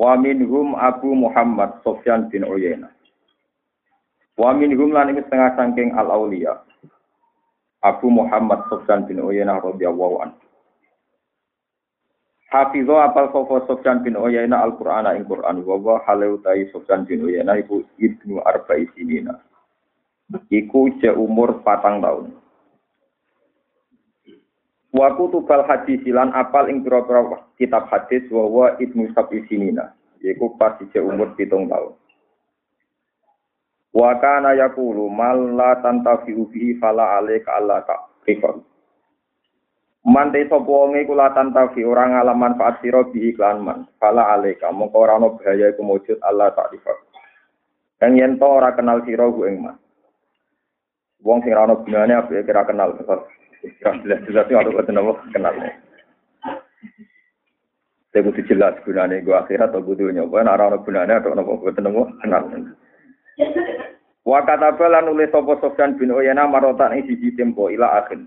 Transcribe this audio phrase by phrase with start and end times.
[0.00, 2.88] Wa minhum Abu Muhammad Sofyan bin Uyainah.
[4.40, 6.56] Wa minhum lan iki setengah saking al auliya.
[7.84, 10.40] Abu Muhammad Sofyan bin Uyainah radhiyallahu anhu.
[12.48, 17.20] Hafizho apal sapa Sofyan bin Uyainah Al-Qur'an ing Qur'an wa wa halau tai Sofyan bin
[17.20, 19.36] Uyainah iku ibnu arba'i sinina.
[20.48, 22.32] Iku umur patang tahun.
[25.00, 29.96] Wa kutubal hadis lan apal ing pira-pira kitab hadis wa wa ibnu sab'i sinina.
[30.20, 31.96] Iku pas ije umur pitung tahun.
[33.96, 37.80] Wa kana yaqulu mal la tantafi'u bihi fala alaika alla
[38.28, 38.60] kifar.
[40.04, 43.88] Mante sapa wong iku la tantafi ora ngalaman manfaat sira bihi klan man.
[43.96, 47.00] Fala alaika mongko ora ana bahaya iku mujud Allah tak kifar.
[47.96, 49.80] Kang yen to ora kenal sira ku ing man.
[51.24, 53.00] Wong sing ora ana gunane apa kira kenal.
[53.60, 55.54] Jelas-jelas itu aku ketemu kenal.
[58.10, 61.70] Saya butuh jelas gunanya gue akhirat atau butuh nyoba, nah orang gunanya atau nopo gue
[61.70, 62.42] ketemu kenal.
[64.26, 68.20] Wa kata lan nulis sapa Sofyan bin Uyana marotan ing siji tempo ila akhir.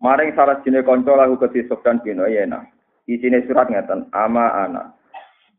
[0.00, 2.66] Maring salah jine kanca lagu kedhi Sofyan bin Uyana.
[3.08, 4.94] Isine surat ngeten, ama ana.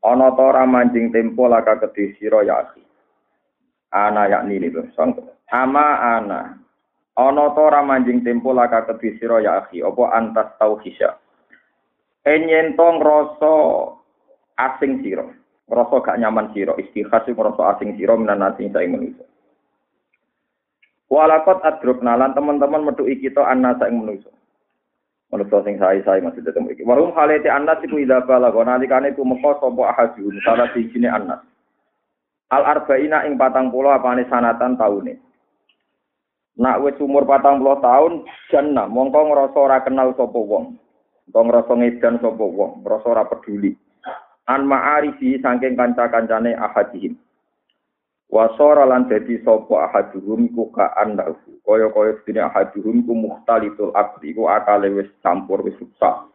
[0.02, 2.64] Ana ta ora manjing tempo laka kedhi sira ya.
[3.92, 5.18] Ana yakni lho, sang.
[5.52, 6.61] Ama ana.
[7.20, 11.20] Ana ta ora manjing tempo laka kedhi sira ya akhi, apa antas tauhisya.
[12.24, 13.54] Enyen to ngrasa
[14.56, 15.28] asing sira,
[15.68, 19.28] ngrasa gak nyaman sira, istikhas ngrasa asing sira minan asing saing manusa.
[21.12, 24.32] Walakot adrukna lan teman-teman metuki kita anna saing manusa.
[25.36, 26.88] Manusa sing sae-sae masih tetep iki.
[26.88, 31.44] Warum halete annas iku ida balago nalikane tumeka sapa ahadun salah sijine annas.
[32.52, 35.31] Al arba'ina ing patang puluh apane sanatan taune.
[36.60, 40.76] Nak wis umur patang puluh tahun, jannah mongko ngrasa ora kenal sapa wong.
[41.32, 43.72] Kok ngrasa ngedan sapa wong, ngrasa ora peduli.
[44.52, 47.16] An ma'arifi saking kanca-kancane ahadihim.
[48.32, 51.36] Wasara lan dadi sapa ahaduhum ku ka andahu.
[51.68, 56.32] Kaya-kaya sedene ahaduhum ku muhtalitul aqli ku akale wis campur wis rusak.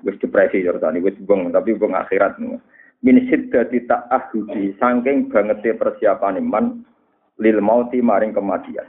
[0.00, 2.40] Wis depresi jarane wis beng tapi beng akhirat.
[3.04, 6.80] Min siddati ta'ahudi saking bangete persiapan iman
[7.36, 8.88] lil mauti maring kematian.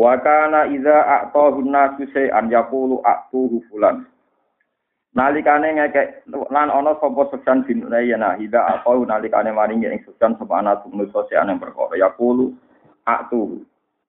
[0.00, 4.06] Wa kana idza a'tahu nasu an yaqulu a'tuhu fulan.
[5.10, 10.62] Nalikane ngekek lan ana sapa Sufyan bin Uyainah idza a'tahu nalikane maringi ing Sufyan sapa
[10.62, 12.54] ana manusa sean yang perkara yaqulu
[13.04, 13.60] a'tuhu.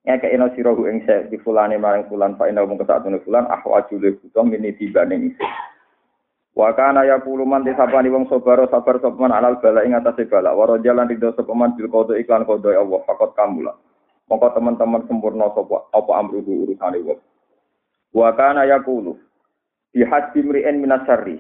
[0.06, 3.96] Ngekek ina sirahu ing se di fulane maring fulan fa inna mung kesatune fulan ahwaju
[3.98, 5.46] le butuh mini tibane isi.
[6.56, 10.54] Wa kana yaqulu man tisapani wong sabar sabar sapa man alal bala ing atase bala
[10.54, 13.74] wa rajalan ridho sapa man bil qada iklan qada Allah fakot kamula.
[14.32, 17.20] Mongko teman-teman sempurna sapa apa amruhu urusane wong.
[18.16, 19.20] Wa kana yaqulu
[19.92, 20.08] bi
[20.80, 21.36] minasarri.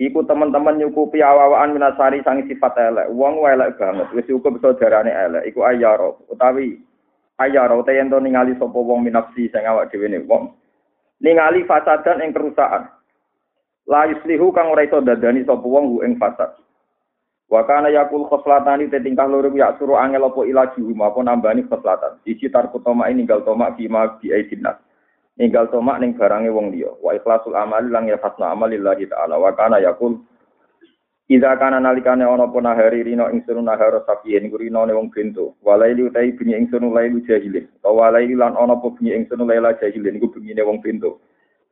[0.00, 3.12] Iku teman-teman nyukupi awawaan minasari sang sifat elek.
[3.12, 4.08] Wong elek banget.
[4.16, 5.52] Wis cukup bisa darane elek.
[5.52, 6.80] Iku ayaro utawi
[7.36, 10.56] ayaro te yen ningali sapa wong minafsi sing awak dhewe wong.
[11.20, 12.88] Ningali fasadan ing kerusakan.
[13.84, 16.56] La yuslihu kang ora iso dadani sapa wong ing fasad.
[17.50, 21.66] Wa kana yakul khoslatani te tingkah loro ya suruh angel apa ilaji huma apa nambani
[21.66, 22.22] khoslatan.
[22.22, 24.78] Siji tarku toma ini ninggal toma fima bi aidinnas.
[25.34, 26.94] Ninggal toma ning barange wong liya.
[27.02, 29.34] Wa ikhlasul amali lang ya fasna amalillahi ta'ala.
[29.34, 30.22] Wa kana yakul
[31.30, 35.54] Ida kana nalikane ana apa nahari rino ingsun nahara sapiyen gurino ne wong bento.
[35.62, 37.70] Walaili utai bunyi ingsun lailu jahilin.
[37.86, 41.22] Wa walaili lan ana apa bunyi ingsun laila jahilin iku bunyine wong bento.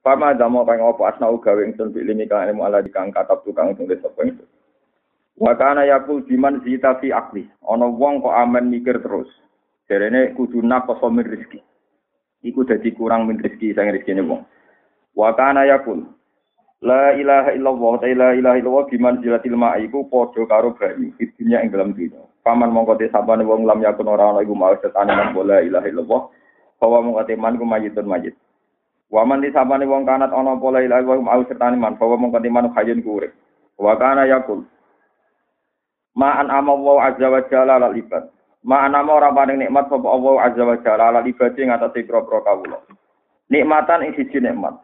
[0.06, 3.98] Fama damo kang apa asna gawe ingsun bilimi kang ilmu ala dikang katab tukang tulis
[3.98, 4.46] sapa ingsun.
[5.38, 7.46] Wakana yakul biman zita fi akli.
[7.62, 9.30] Ono wong kok amen mikir terus.
[9.86, 11.62] Jarene kudu nakoso min rezeki.
[12.42, 14.42] Iku dadi kurang min rezeki sang rezekine wong.
[15.14, 16.18] Wakana yakul
[16.78, 21.58] La ilaha illallah, la ilaha illallah biman zilatil ma'i iku padha karo banyu di dunia
[21.66, 22.22] ing dalam dunia.
[22.46, 25.90] Paman mongko te sapane wong lam yakun ora ana iku mau setane nang bola ilaha
[25.90, 26.30] illallah.
[26.78, 28.38] Bahwa mongko te man ku majitun majid.
[29.10, 32.46] Waman di sapane wong kanat ana pola ilaha illallah mau setane man, bahwa mongko te
[32.46, 33.34] man hayun ku urip.
[33.74, 34.62] Wa kana yakul
[36.18, 38.26] Ma'an ama wa azza wa jalla ala ibad.
[38.66, 42.42] Ma'an ama ora paring nikmat sapa Allah azza wa jalla ala ibad ing atase pira-pira
[42.42, 42.78] kawula.
[43.54, 44.74] Nikmatan ing siji nikmat.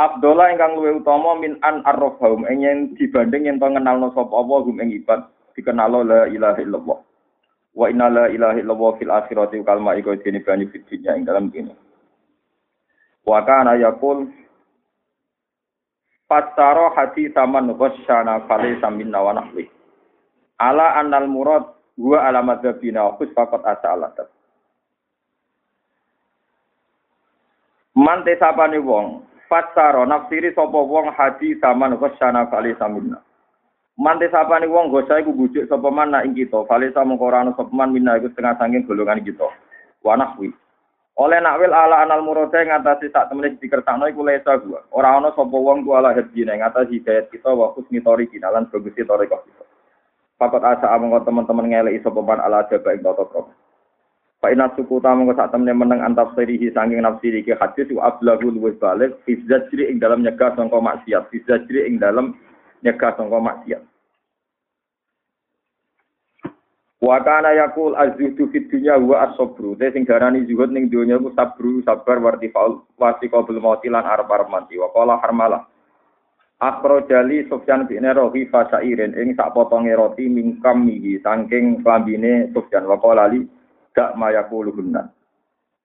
[0.00, 4.56] Abdullah ingkang luwih utama min an arrafahum ing yen dibanding yen to ngenalno sapa apa
[4.64, 5.20] hum ing ibad
[5.52, 6.98] dikenalo la ilaha illallah.
[7.76, 11.76] Wa inna la ilaha illallah fil akhirati kalma iku dene banyu fitnya ing dalam kene.
[13.28, 14.32] Wa kana yaqul
[16.28, 19.64] Fasaro hati taman ghasyana fale samin wa nahwi.
[20.58, 21.64] Ala anal murad
[21.94, 24.28] huwa alamat zabina wa khus faqat asa alatat.
[27.98, 33.18] Man tesapane wong, fasaro nafsiri sapa wong hadi zaman ghasyana fali samina.
[33.98, 37.74] Man tesapane wong gosa iku bujuk sapa man ing kita, fali samangka ora ana sapa
[37.74, 39.50] man minna iku setengah sanging golongan kita.
[40.06, 40.54] Wa nahwi.
[41.18, 44.86] Oleh nakwil ala anal murada ngatasi sak temene dikersakno iku lesa gua.
[44.94, 49.26] Ora ana sapa wong ku ala hadine ngatasi hidayat kita wa husni kinalan bagus tori
[49.26, 49.64] kita.
[50.38, 53.50] Fakot asa amang teman-teman ngeleki sapa man ala jaba ing tata krama.
[54.38, 58.06] Pak ina suku tamu ke saat temen meneng antap serihi sanging nafsi iki hadis wa
[58.06, 62.38] ablahu luwes balik fi zajri ing dalam nyegah sangka maksiat fi zajri ing dalam
[62.86, 63.82] nyegah sangka maksiat.
[67.02, 69.74] Wa kana yakul azzuhdu fid dunya wa as-sabru.
[69.74, 74.06] Te sing darani zuhud ning donya ku sabru sabar warti faul wasi qabul mauti lan
[74.06, 74.78] arep-arep mati.
[74.78, 75.66] Wa qala harmalah
[76.58, 82.82] Akro jali Sufyan bin Rohi fasairin ing sak potonge roti mingkam mihi saking klambine Sufyan
[82.82, 83.46] wa qala li
[83.94, 85.06] dak mayakuluhunna.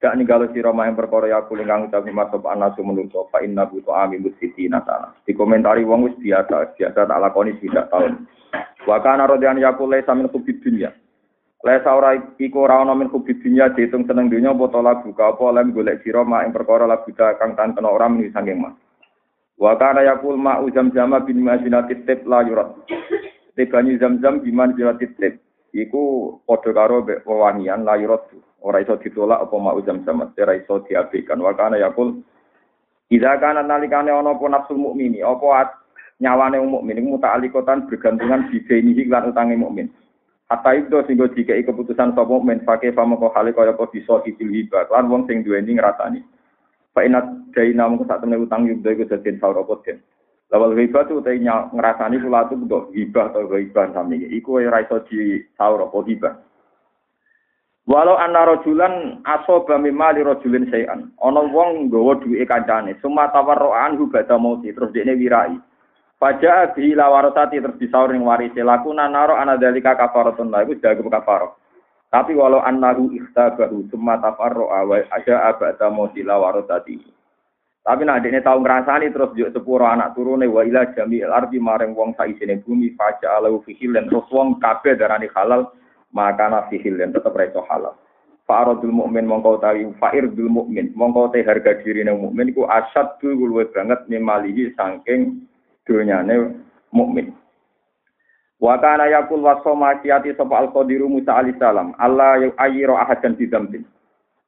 [0.01, 4.17] Dak ninggalo sira maing perkara yakul ingkang utawi masop anasu menungso fa inna bu ta'ami
[4.17, 5.13] musiti natana.
[5.29, 8.25] Dikomentari wong wis biasa, biasa tak lakoni tidak tahun.
[8.89, 10.89] Wa kana rodian yakul laisa min kubid dunya.
[11.61, 15.69] Laisa ora iku ora ana min kubid dunya seneng dunya apa lagu ka apa lem
[15.69, 18.73] golek sira maing perkara lagu kang tan kena ora meni sanging mah.
[19.57, 22.73] Wa kana yakul ma ujam jama bin mazinatit tib la yurat.
[23.53, 25.37] Tibani zam-zam biman zinatit tib
[25.73, 28.25] iku padha karo wewangian layurat
[28.63, 31.37] ora iso ditolak apa mau jam-jam ora iso diabaikan.
[31.37, 32.23] Wa kana yakul
[33.13, 35.21] Ida kana nalikane ana apa nafsul mukmini?
[35.21, 35.69] Apa
[36.17, 36.97] nyawane mukmin?
[36.97, 39.91] Iku muta'alliqatan bergantungan bidainihi lan utange mukmin.
[40.49, 44.89] Hatta itu sehingga jika keputusan sapa mukmin pakai famo kok hale kaya apa bisa hibah
[44.89, 46.25] lan wong sing duweni ngrasani
[46.93, 49.97] Pakina daina mung sak temne utang yo iku dadi sawro poten.
[50.53, 54.85] Lawal riba tu te nya ngrasani kula tu kok riba to riba sami iku ora
[54.85, 56.29] iso di sawro po riba.
[57.89, 59.25] Walau anna rajulan
[59.67, 61.09] bami mali rajulin sayan.
[61.17, 65.57] Ana wong nggawa duwe kancane, summa tawarroan hubada mauti terus dekne wirai.
[66.21, 71.57] Paja abi lawarotati terus disaur ning warise lakuna naro anadalika kafaratun la iku jago kafarat.
[72.13, 77.01] Tapi walau annahu ikhtabahu summa tafarru'a wa ada abada mauti lawarasati.
[77.83, 81.97] Tapi nak ini tahu ngerasani terus juk sepuro anak turune wa ila jamil ardi maring
[81.97, 85.73] wong saisine bumi faja alau fihilen terus wong kabeh darani halal
[86.13, 87.97] maka na fihilen tetep reso halal.
[88.45, 93.67] Fa'aradul mukmin mongko tawi fa'irdul mukmin mongko te harga diri nang mukmin iku asad luwih
[93.73, 95.43] banget nimalihi saking
[95.83, 96.61] donyane
[96.93, 97.35] mukmin.
[98.63, 103.83] Wa kana yakul wasoma kiati sapa al-qadiru Musa alaihi salam Allah ayyira ahadan bidambin.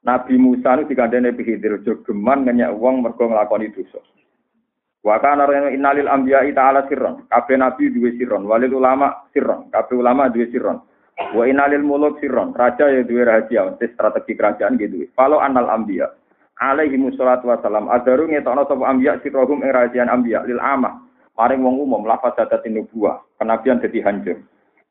[0.08, 4.00] Nabi Musa itu dikandani Khidir jogeman ngenyak uang mergo nglakoni dosa.
[5.04, 7.28] Wa kana innalil anbiya'i ta'ala sirron.
[7.28, 10.80] Kabeh nabi duwe sirron, walil ulama sirron, kabeh ulama duwe sirron.
[11.36, 15.06] Wa innalil muluk sirron, raja ya duwe rahasia, mesti strategi kerajaan gitu.
[15.14, 16.10] Kalau anal anbiya
[16.58, 21.04] alaihi musallatu wasalam adaru ngetokno sapa anbiya sirrohum ing rahasian anbiya lil amah.
[21.36, 24.40] Maring wong umum lafaz dadatin nubuwah, kenabian dadi hancur.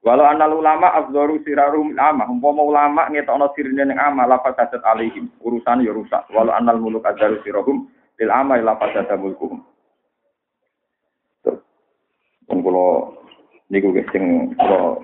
[0.04, 5.32] Walau anal ulama afdoru sirarum ama, umpama ulama ngetokno sirine ning ama lafaz sadat alaihim,
[5.40, 6.28] urusan ya rusak.
[6.28, 7.88] Walau anal muluk ajaru sirahum
[8.20, 9.64] lil ama lafaz sadat mulkuhum.
[12.44, 13.16] Wong kula
[13.72, 15.00] niku guys sing kula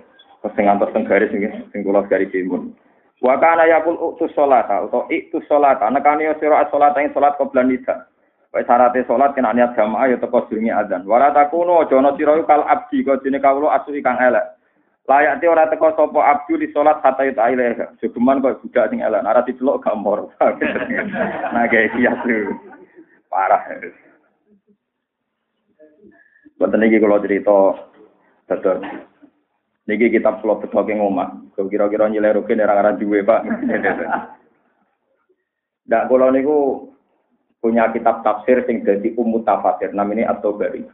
[0.53, 2.77] sing antos teng garis nggih, sing kula garis timun.
[3.25, 8.10] Wa kana yaqul utus sholata utawa iktus sholata, nekane sira as-sholata ing salat qoblan nida.
[8.51, 11.07] Wae syaraté salat kena niat jamaah ya teko durunge adzan.
[11.07, 14.43] Wala takuno aja ana sira kal abdi kok dene kawula asu kang elek.
[15.07, 17.79] Layak te ora teko sapa abdu di salat hatta ita ilaih.
[18.03, 20.35] Jogeman kok budak sing elek, ora diceluk gambar.
[21.55, 22.19] nah kayak kias.
[23.31, 23.63] Parah.
[26.59, 27.87] Boten iki kula cerita
[28.51, 28.83] dados
[29.87, 31.55] niki kitab kula betoke ngomah.
[31.55, 33.47] Kira-kira nyileh rugen ora ora duwe, Pak.
[35.87, 36.91] Ndak kula niku
[37.61, 40.89] punya kitab tafsir sing dadi umum tafsir namanya At-Tabari.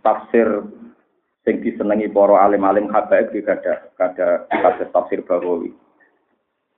[0.00, 0.48] Tafsir
[1.44, 5.70] sing disenengi para alim-alim habaib iki kada kada kada tafsir Bawawi.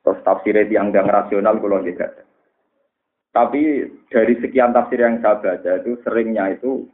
[0.03, 2.27] Terus tafsirnya dianggap rasional kalau tidak.
[3.33, 6.87] Tapi dari sekian tafsir yang saya baca itu seringnya itu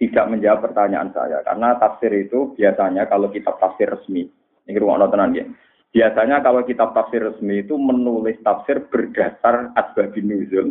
[0.00, 4.24] tidak menjawab pertanyaan saya karena tafsir itu biasanya kalau kitab tafsir resmi
[4.64, 5.44] ini ruang tenan ya.
[5.90, 10.66] Biasanya kalau kitab tafsir resmi itu menulis tafsir berdasar asbabun nuzul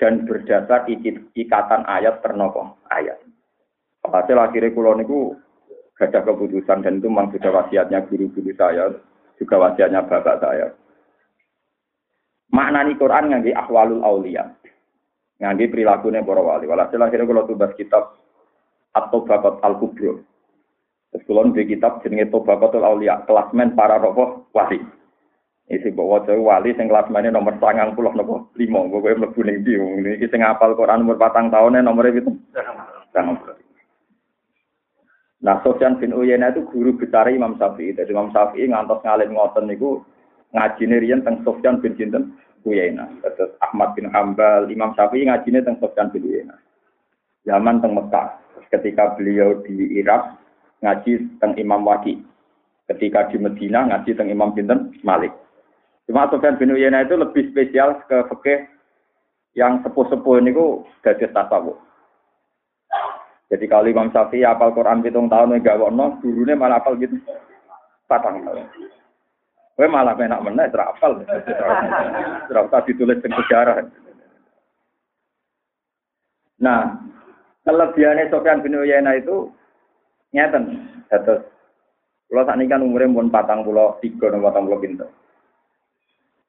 [0.00, 0.88] dan berdasar
[1.36, 3.20] ikatan ayat ternopo ayat.
[4.00, 5.36] Hasil akhirnya kulo niku
[5.92, 8.88] gada keputusan dan itu memang sudah wasiatnya guru-guru saya,
[9.36, 10.72] juga wasiatnya bapak saya.
[12.50, 14.56] Maknani Quran ngangge ahwalul aulia.
[15.38, 16.66] Ngangge perilakunya para wali.
[16.66, 18.16] Walhasil akhirnya kalau tubas kitab
[18.96, 20.24] atau bakat al-kubro.
[21.10, 24.78] Terus kulon di kitab jenenge Tobaqatul Aulia, kelasmen para roh wali.
[25.70, 29.78] Isi bawa jauh wali sing kelasmennya nomor sangang puluh nopo lima, gue mlebu ning ndi
[29.78, 32.30] ini sing ngapal Quran umur patang tahunnya nomornya itu.
[35.40, 37.96] Nah, Sofyan bin Uyainah itu guru besar Imam Syafi'i.
[37.96, 40.04] Jadi Imam Syafi'i ngantos ngalim ngoten niku
[40.52, 42.36] ngajine riyen teng Sofyan bin sinten
[42.66, 43.08] Uyainah.
[43.24, 46.60] Terus Ahmad bin Hambal, Imam Syafi'i ngajine teng Sofyan bin Uyainah.
[47.48, 48.36] Zaman teng Mekah.
[48.68, 50.36] Ketika beliau di Irak,
[50.80, 52.20] ngaji teng Imam Waki.
[52.90, 55.30] Ketika di Medina ngaji teng Imam Binten Malik.
[56.10, 58.66] Cuma Sofyan bin Uyainah itu lebih spesial ke fikih
[59.54, 61.78] yang sepuh-sepuh ini ku dari tasawuf.
[63.50, 67.18] Jadi kalau Imam Syafi'i apal Quran hitung tahun enggak wono, gurunya malah apal gitu.
[68.06, 68.66] Patang tahun.
[69.74, 71.22] Gue malah enak mana, terapal.
[72.46, 73.86] Terapal ditulis di sejarah.
[76.60, 77.00] Nah,
[77.64, 79.50] kelebihannya Sofyan bin Uyainah itu
[80.30, 80.64] Nyeten,
[81.10, 81.42] terus
[82.30, 83.26] kalau saat ini kan umurnya pun
[83.66, 85.10] pulau dan patang pulau pinter.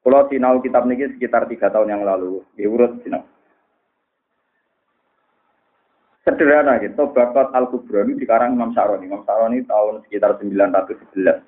[0.02, 3.26] Kalau sinau kitab ini sekitar tiga tahun yang lalu, diurut sinau.
[6.22, 9.10] Sederhana gitu, Bakat Al-Kubra ini dikarang Imam Saroni.
[9.10, 11.42] Imam Saroni tahun sekitar 911.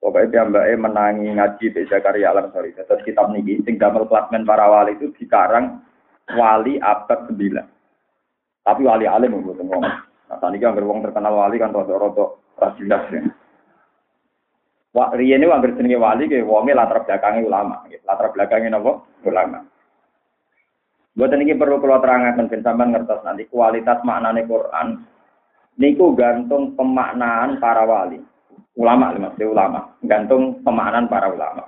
[0.00, 2.72] Pokoknya dia mbak menangi ngaji di Zakaria Alam sorry.
[2.72, 5.84] Terus kitab ini, sing damel klasmen para wali itu dikarang
[6.32, 7.36] wali abad 9.
[8.64, 10.07] Tapi wali alim mboten ngomong.
[10.28, 13.20] Nah, tadi kan wong terkenal wali kan rada-rada rasilas ya.
[14.92, 19.04] Wah, riyen ini anggere jenenge wali ke wonge latar belakangnya ulama, latar belakangnya napa?
[19.24, 19.60] Ulama.
[21.18, 25.02] Buat ini perlu kalau terangkan ben sampean ngertos nanti kualitas maknane Quran
[25.78, 28.22] niku gantung pemaknaan para wali.
[28.78, 31.66] Ulama maksudnya ulama, gantung pemaknaan para ulama.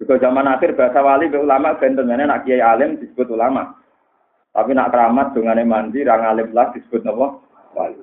[0.00, 3.79] Juga zaman akhir bahasa wali be ulama bentuknya nak kiai alim disebut ulama.
[4.50, 7.26] Tapi nak keramat dengan mandi, rang alim lah disebut apa?
[7.78, 8.02] Wali.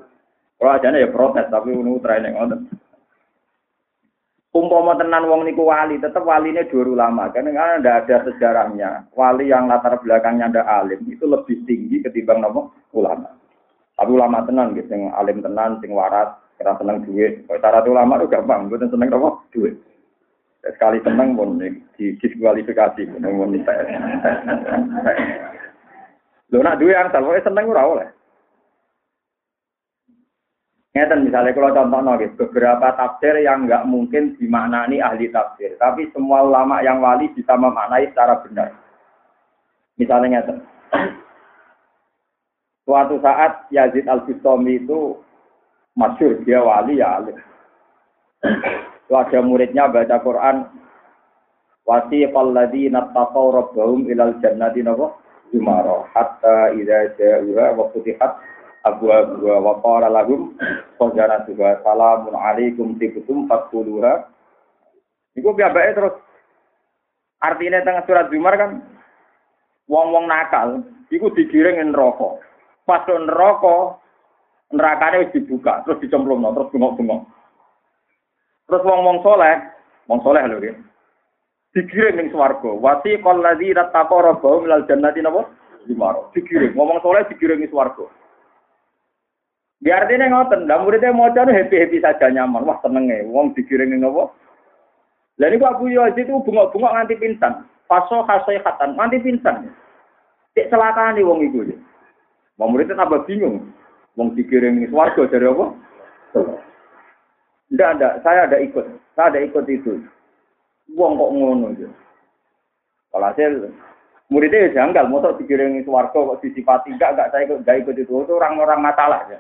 [0.58, 2.60] Kalau aja ya protes, tapi unu training ngoten.
[4.58, 7.30] Umpama tenan wong niku wali, tetap walinya dua ulama.
[7.30, 9.12] Karena kan ada ada sejarahnya.
[9.13, 13.38] Wali yang latar belakangnya ada alim itu lebih tinggi ketimbang nopo ulama.
[13.94, 17.46] Tapi ulama tenan gitu, yang alim tenan, sing waras, kira seneng duit.
[17.46, 19.77] Kalau cara ulama itu gampang, gue seneng nopo duit.
[20.66, 23.54] Sekali seneng pun di diskualifikasi, pun pun
[26.48, 28.08] Lho nak duwe angsal pokoke seneng ora oleh.
[30.96, 36.42] Ngeten misalnya kalau contoh nggih, beberapa tafsir yang nggak mungkin dimaknani ahli tafsir, tapi semua
[36.42, 38.74] ulama yang wali bisa memaknai secara benar.
[40.00, 40.58] Misalnya ngeten.
[42.88, 45.22] Suatu saat Yazid Al-Bustami itu
[45.94, 47.38] masyur, dia wali ya alim.
[49.12, 50.66] ada muridnya baca Quran,
[51.86, 55.26] wasiqal ladzina taqaw rabbahum ilal jannati napa?
[55.51, 58.36] Jumaro hatta idza ja'uha wa futihat
[58.84, 60.56] abwa wa qala lahum
[61.00, 64.27] qajanatuha salamun alaikum tibtum fadkhuluha
[65.38, 66.18] Iku piyambake terus
[67.38, 68.82] artinya tengah surat Zumar kan
[69.86, 70.82] wong-wong nakal
[71.13, 72.42] iku digiring neraka.
[72.89, 74.01] Pas neraka
[74.74, 77.22] nerakane wis dibuka terus dicemplungno terus bengok-bengok.
[78.68, 79.56] Terus wong-wong soleh,
[80.10, 80.58] wong soleh lho
[81.76, 82.72] digiring ning swarga.
[82.72, 85.48] Wasi qal ladzina taqaw rabbahum minal jannati napa?
[85.88, 86.32] Dimaro.
[86.36, 86.76] Digiring.
[86.76, 88.08] Ngomong soleh digiring ning swarga.
[89.78, 92.66] Di artinya ngoten, lah muridnya mau cari happy-happy saja nyaman.
[92.66, 94.34] Wah senenge, wong digiring ning napa?
[95.38, 97.62] Lah niku Abu Yazid itu bengok-bengok nganti pingsan.
[97.86, 99.70] Faso khasai khatan, nganti pingsan.
[100.58, 101.62] Cek nih wong iku.
[102.58, 103.70] Wong muridnya tambah bingung.
[104.18, 105.66] Wong digiring ning swarga dari apa?
[107.68, 108.86] Tidak ada, saya ada ikut.
[109.14, 110.02] Saya ada ikut itu.
[110.96, 111.89] Wong kok ngono ya.
[113.12, 113.51] Kalau hasil
[114.32, 118.13] muridnya ya janggal, motor dikiringi swarga kok disifati enggak, enggak saya ikut, enggak ikut itu.
[118.24, 119.39] Itu orang-orang masalah ya.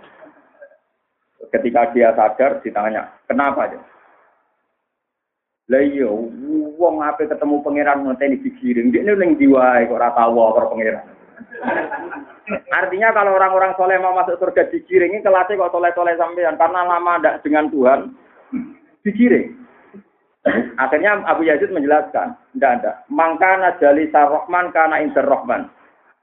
[1.53, 3.79] Ketika dia sadar ditanya, kenapa ya?
[5.67, 6.07] Lah iya,
[6.79, 11.05] wong ketemu pangeran ngenteni dikiring, dia ning diwae kok ora tau karo pangeran.
[12.71, 17.43] Artinya kalau orang-orang soleh mau masuk surga dikiringi kelasnya kok soleh-soleh sampean karena lama ndak
[17.43, 17.99] dengan Tuhan
[19.03, 19.66] dikiring.
[20.77, 22.91] Akhirnya Abu Yazid menjelaskan, tidak ada.
[23.09, 25.71] Mangkana jali sarrohman karena interrohman.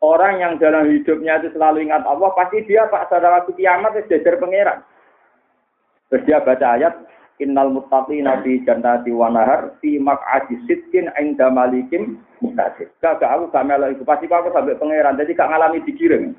[0.04, 4.20] Orang yang dalam hidupnya itu selalu ingat Allah, pasti dia pak pada waktu kiamat itu
[4.20, 4.78] jajar pangeran.
[6.12, 6.94] Terus dia baca ayat,
[7.42, 12.92] innal muttaqina fi jannati wa nahar fi maq'adi sidqin 'inda malikin muqtadir.
[13.02, 16.36] Gak aku gak melok iku pasti aku sampai pangeran jadi gak ngalami dikirim.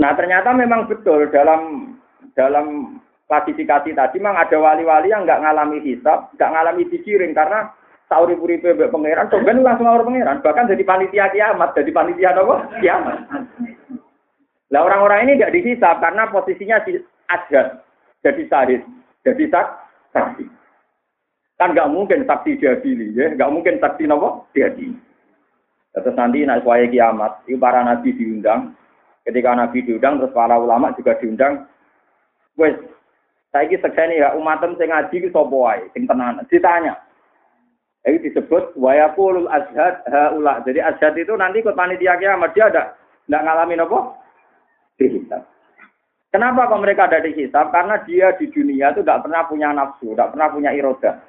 [0.00, 1.94] Nah ternyata memang betul dalam
[2.34, 7.72] dalam klasifikasi tadi memang ada wali-wali yang nggak ngalami hisab, nggak ngalami dikirim karena
[8.08, 12.56] sauri puri mbek pangeran, soben langsung ngawur pangeran, bahkan jadi panitia kiamat, jadi panitia apa?
[12.78, 13.18] Kiamat.
[14.72, 16.84] Lah orang-orang ini nggak dihisab karena posisinya
[17.32, 17.62] ada
[18.20, 18.82] jadi sahid,
[19.24, 19.44] jadi
[20.12, 20.44] saksi.
[21.56, 24.98] Kan nggak mungkin saksi diadili, ya, nggak mungkin saksi nopo diadili.
[25.94, 28.74] Terus nanti naik suaya kiamat, itu para nabi diundang.
[29.22, 31.64] Ketika nabi diundang, terus para ulama juga diundang.
[32.58, 32.74] Wes,
[33.54, 36.42] saya ini sekseni ya umatem sing ngaji ki sapa sing tenan.
[36.50, 36.98] Ditanya.
[38.02, 40.58] Ini disebut wayaqulul ashad haula.
[40.66, 42.98] Jadi ashad itu nanti ikut panitia kiamat dia ada
[43.30, 43.98] enggak ngalamin apa?
[44.98, 45.42] Dihisab.
[46.34, 47.70] Kenapa kok mereka ada di hisab?
[47.70, 51.22] Karena dia di dunia itu tidak pernah punya nafsu, tidak pernah punya iroda.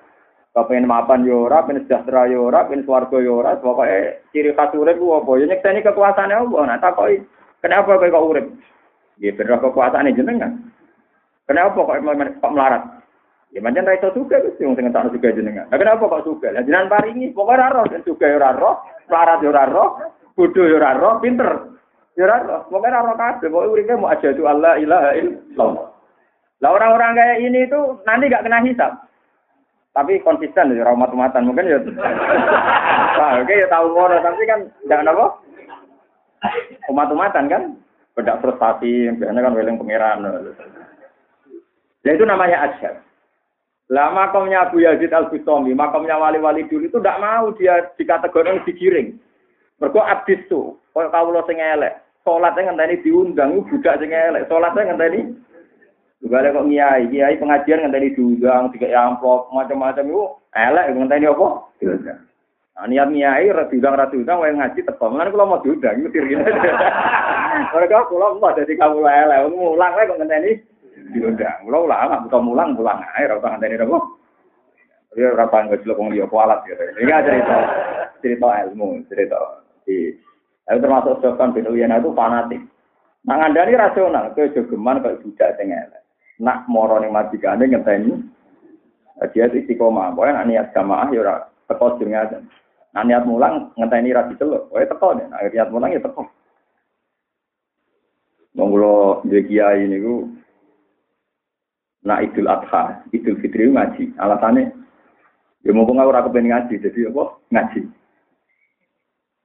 [0.49, 3.99] Kau pengen mapan yora, pengen sejahtera yora, pengen suarga yora, ya pokoknya
[4.33, 5.31] ciri khas urip ku apa?
[5.37, 6.57] Ya nyekseni kekuasaannya apa?
[6.65, 7.21] Nah takoi,
[7.61, 8.45] kenapa kok urip?
[9.21, 10.73] Ya bener kekuasaan jenengan.
[11.45, 12.01] Kenapa kok
[12.41, 12.83] kok melarat?
[13.55, 15.69] Ya macam ra iso juga Gusti wong sing entakno juga jenengan.
[15.71, 16.51] Nah kenapa kok suka?
[16.51, 18.75] Lah jenengan paringi pokoknya ora roh, suka ya ora roh,
[19.07, 19.89] melarat ya ora roh,
[20.35, 21.49] bodoh ya ora roh, pinter
[22.19, 25.87] Ya ora roh, pokoke ora roh kabeh, pokoke uripe itu Allah ilaha illallah.
[26.63, 28.91] Lah orang-orang kayak ini itu nanti gak kena hisab.
[29.95, 31.79] Tapi konsisten ya umat-umatan mungkin ya.
[33.19, 35.25] Wah, oke ya tahu ngono, tapi kan enggak napa?
[36.91, 37.63] Umat-umatan kan
[38.15, 40.27] beda frustasi, biasanya kan weling pangeran.
[42.05, 43.01] Ya itu namanya asyar.
[43.89, 49.17] Lah makamnya Abu Yazid Al-Bustami, makamnya wali-wali dulu itu tidak mau dia dikategorikan digiring.
[49.77, 52.01] Mergo abis tuh, kalau kau lo sing elek.
[52.25, 54.49] Sholatnya ngenteni diundang, budak sing elek.
[54.49, 55.37] Sholatnya ngenteni
[56.17, 60.23] juga kok kiai, kiai pengajian ngenteni diundang, tiga amplop, macam-macam itu
[60.57, 61.47] elek ngenteni apa?
[61.77, 62.19] Diundang.
[62.73, 65.05] Nah, niat kiai diundang ra diundang wae ngaji teko.
[65.13, 66.33] Lan kula mau diundang itu diri.
[67.73, 70.51] Mereka kula mau dadi kamu elek, mulang wae kok ngenteni
[71.15, 71.63] diundang.
[71.63, 73.97] Kula ulama bukan mulang mulang ae ra usah ngenteni apa.
[75.15, 76.83] Dia ora panggo celok wong liya kualat gitu.
[76.99, 77.55] Ini cerita
[78.19, 80.11] cerita ilmu, cerita di
[80.65, 82.57] itu termasuk Sofyan bin Uyainah itu fanatik.
[83.25, 86.01] Nah, ngandani rasional, ke jogeman kayak budak sing elek.
[86.41, 88.11] Nak moro ning majikane ngenteni
[89.31, 90.11] dia itu istiqomah.
[90.11, 91.35] Pokoknya nak niat jamaah ya ora
[91.71, 92.43] teko jenengan.
[92.91, 94.67] Nah niat mulang ngenteni ra diceluk.
[94.67, 95.27] Pokoknya teko deh.
[95.31, 96.23] Nah, niat mulang ya teko.
[98.59, 100.27] Wong kula kiai niku
[102.05, 104.13] nak Idul Adha, Idul Fitri ngaji.
[104.21, 104.69] Alasannya
[105.65, 107.23] ya mumpung ora kepen ngaji, jadi apa?
[107.49, 107.81] Ngaji.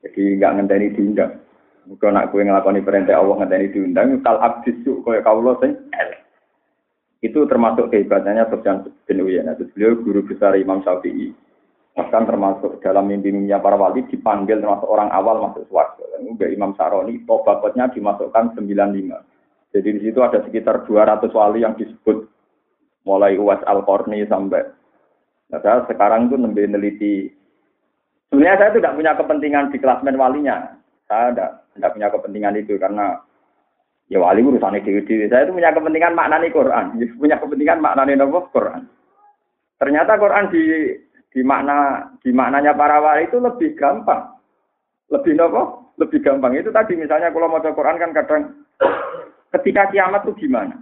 [0.05, 1.33] Jadi nggak ngenteni diundang.
[1.89, 5.75] Muga nak kue ngelakoni perintah Allah ngenteni diundang, kal abdis yuk kaya kaulo sing
[7.21, 9.53] Itu termasuk kehebatannya Sofyan bin Uyainah.
[9.77, 11.29] Beliau guru besar Imam Syafi'i.
[11.93, 16.01] Bahkan termasuk dalam mimpi-mimpinya para wali dipanggil termasuk orang awal masuk suarga.
[16.25, 19.21] Juga Imam Saroni, tobatnya dimasukkan 95.
[19.77, 22.25] Jadi di situ ada sekitar 200 wali yang disebut
[23.05, 24.65] mulai Uwas Al-Qarni sampai
[25.51, 27.27] Nah, sekarang itu nembe neliti
[28.31, 30.79] Sebenarnya saya tidak punya kepentingan di klasmen walinya.
[31.11, 33.19] Saya tidak, tidak punya kepentingan itu karena
[34.07, 35.27] ya wali urusan dewi dewi.
[35.27, 38.87] Saya itu punya kepentingan maknani Quran, ya, punya kepentingan maknani nopo Quran.
[39.83, 40.63] Ternyata Quran di
[41.35, 44.39] di makna di maknanya para wali itu lebih gampang,
[45.11, 46.55] lebih nopo, lebih gampang.
[46.55, 48.43] Itu tadi misalnya kalau mau Quran kan kadang
[49.59, 50.79] ketika kiamat itu gimana?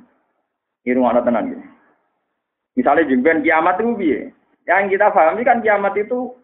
[0.85, 1.78] Ini rumah tenan gitu.
[2.79, 4.21] Misalnya jengben kiamat itu biye.
[4.71, 6.39] Yang kita pahami kan kiamat itu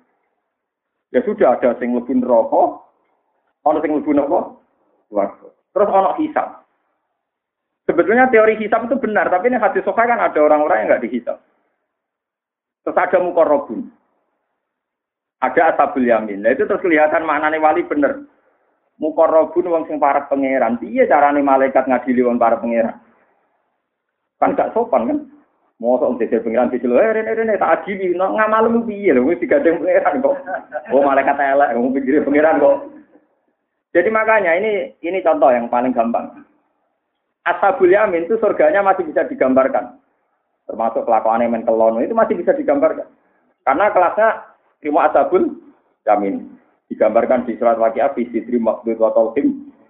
[1.14, 2.82] Ya sudah ada sing lebih neraka,
[3.62, 4.18] ana sing lebih?
[5.06, 5.46] Swarga.
[5.70, 6.66] Terus ana hisab.
[7.86, 11.38] Sebetulnya teori hisab itu benar, tapi ini hadis sokai kan ada orang-orang yang nggak dihisab.
[12.82, 13.94] Terus ada mukorobun.
[15.38, 16.42] Ada asabul yamin.
[16.42, 18.26] Nah itu terus kelihatan maknanya wali bener.
[18.98, 20.82] Mukorobun wong sing para pangeran.
[20.82, 22.98] Iya carane malaikat ngadili wong para pangeran.
[24.42, 25.18] Kan gak sopan kan?
[25.82, 29.82] Mosok dhewe pengiran dicelo, eh rene rene tak adili, no ngamalmu piye lho wis digandeng
[29.82, 30.38] pengiran kok.
[30.94, 32.76] Oh malaikat elek, wong pikir pengiran kok.
[33.90, 36.46] Jadi makanya ini ini contoh yang paling gampang.
[37.42, 39.98] Ashabul Yamin itu surganya masih bisa digambarkan.
[40.64, 43.10] Termasuk kelakuan yang menkelon itu masih bisa digambarkan.
[43.66, 44.28] Karena kelasnya
[44.78, 45.58] terima Ashabul
[46.06, 46.54] Yamin.
[46.86, 49.10] Digambarkan di surat waqiah fi sidri maqdud wa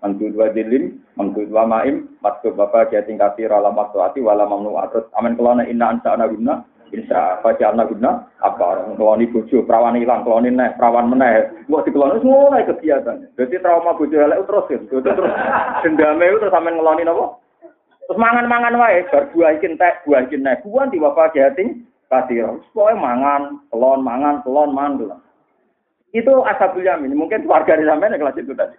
[0.04, 5.08] Mangkut wa dilin, mangkut wa maim, maksud bapak jating kasir ala maksuati wala mamnu atas
[5.16, 6.60] amin kelana inna ansa guna,
[6.92, 11.80] insya baca ana guna, apa orang keloni bojo, perawan hilang, keloni neh, perawan meneh, gua
[11.88, 13.32] di keloni semua naik kegiatan.
[13.32, 15.32] Jadi trauma bojo elek terus gitu, terus
[15.80, 17.40] dendame itu terus amin ngeloni nopo,
[18.04, 22.60] Terus mangan-mangan wae, bar buah iki entek, buah iki nek buah di bapak jating kasih.
[22.76, 25.24] Pokoke mangan, telon mangan, telon mangan.
[26.12, 27.16] Itu asabul yamin.
[27.16, 28.76] Mungkin keluarga di sampean kelas itu tadi.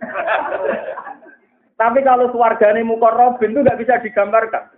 [1.76, 4.72] Tapi kalau keluarganya Mukorobin itu nggak bisa digambarkan.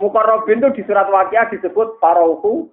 [0.00, 2.72] Mukorobin itu di surat wakia disebut parauhu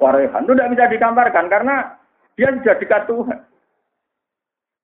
[0.00, 0.48] warehan.
[0.48, 2.00] Itu nggak bisa digambarkan karena
[2.34, 3.40] dia sudah dekat Tuhan.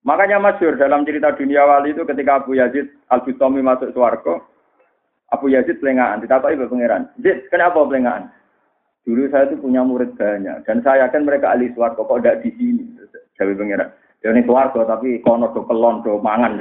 [0.01, 4.41] Makanya masyur dalam cerita dunia wali itu ketika Abu Yazid Al-Bustami masuk suarga,
[5.29, 7.13] Abu Yazid pelengahan, ditapai ibu pangeran.
[7.21, 8.33] Zid, kenapa pelengahan?
[9.05, 12.51] Dulu saya itu punya murid banyak dan saya yakin mereka ahli suarga kok tidak di
[12.57, 12.85] sini.
[13.37, 13.89] Jadi pangeran.
[14.21, 16.61] Ya ini suarga tapi kono do kelon do mangan.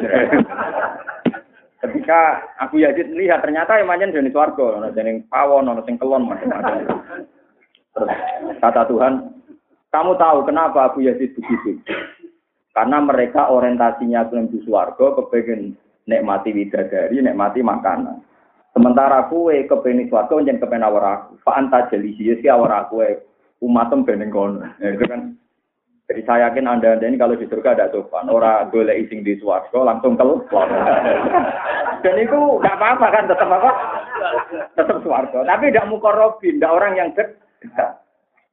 [1.80, 6.76] Ketika Abu Yazid melihat ternyata manjen jenis suarga, ono jenis pawon, ono kelon macam-macam.
[8.60, 9.14] Kata Tuhan,
[9.92, 11.80] kamu tahu kenapa Abu Yazid begitu?
[12.76, 15.76] Karena mereka orientasinya menuju suarga, kepengen
[16.08, 18.24] nikmati widadari, nikmati makanan.
[18.72, 21.42] Sementara kue kepengen suatu jangan kepengen awar aku.
[21.44, 23.04] Fa anta jeli sih awar aku
[23.60, 24.64] umatem beneng kono.
[24.80, 25.36] Ya, itu kan.
[26.10, 28.34] Jadi saya yakin anda anda ini kalau di surga ada sopan.
[28.34, 30.42] Orang boleh ising di suarga langsung kel.
[32.04, 33.72] Dan itu nggak apa-apa kan tetap apa?
[34.74, 35.46] Tetap suarga.
[35.46, 38.02] Tapi tidak mukorobin, tidak orang yang dekat.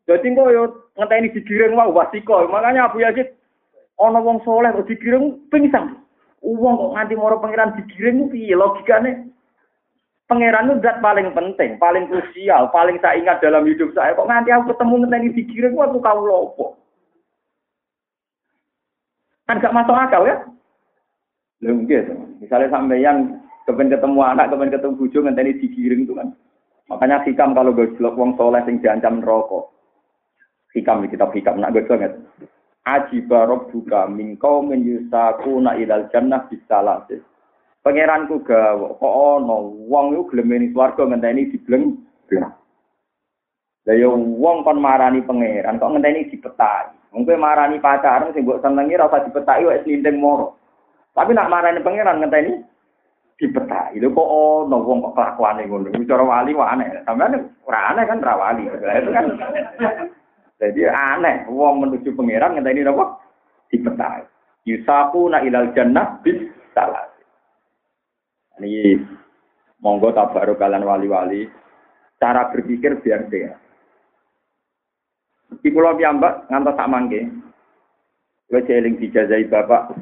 [0.05, 2.45] Jadi kok yo ngenteni digiring wah wasiko.
[2.45, 3.33] Makanya Abu Yazid
[3.97, 5.97] ono wong soleh kok digiring pingsan.
[6.45, 9.33] Uang kok nganti moro pangeran digiring piye logikane?
[10.29, 14.13] Pangeran itu zat paling penting, paling krusial, paling saya ingat dalam hidup saya.
[14.13, 16.86] Kok nanti aku ketemu ngenteni dikirim, aku kau lopo.
[19.47, 20.37] Kan gak masuk akal ya?
[21.63, 22.13] Lho gitu.
[22.43, 26.35] Misalnya sampeyan kepen ketemu anak, kepen ketemu bujo ngenteni dikirim itu kan.
[26.87, 29.71] Makanya hikam kalau gojlok wong soleh sing diancam rokok.
[30.75, 32.15] Hikam di kitab hikam nak gojlok nggak?
[32.87, 37.19] Ajiba buka mingkau menyusakuna ilal jannah bisalasis.
[37.83, 39.57] Pangeranku gawe kok ana
[39.91, 42.03] wong iku glemeni swarga ngenteni dibleng.
[43.87, 47.06] Lah yo wong kon marani pangeran kok ngenteni dipetai.
[47.17, 50.61] Kowe marani pacaran sing mbok senengi ora usah dipetai wis lindeng moro.
[51.17, 52.61] Tapi nak marani pangeran ngenteni
[53.41, 53.97] dipetai.
[53.97, 54.29] Lho kok
[54.69, 55.89] ana wong kok kelakuane ngono.
[56.05, 57.01] Cara wali wae aneh.
[57.09, 58.69] Sampeyan ora aneh kan ora wali.
[58.69, 59.27] Itu kan
[60.61, 63.17] Jadi aneh wong menuju pangeran ngenteni napa?
[63.73, 64.29] Dipetai.
[64.69, 66.37] Yusaku na ilal jannah bis
[66.77, 67.09] salah.
[68.61, 69.01] Ini
[69.81, 71.49] monggo tabaruk kalian wali-wali.
[72.21, 73.57] Cara berpikir biar dia.
[75.63, 77.21] Di pulau piambak ngantos tak mangke.
[78.47, 79.95] Kowe jeling dijazai bapak.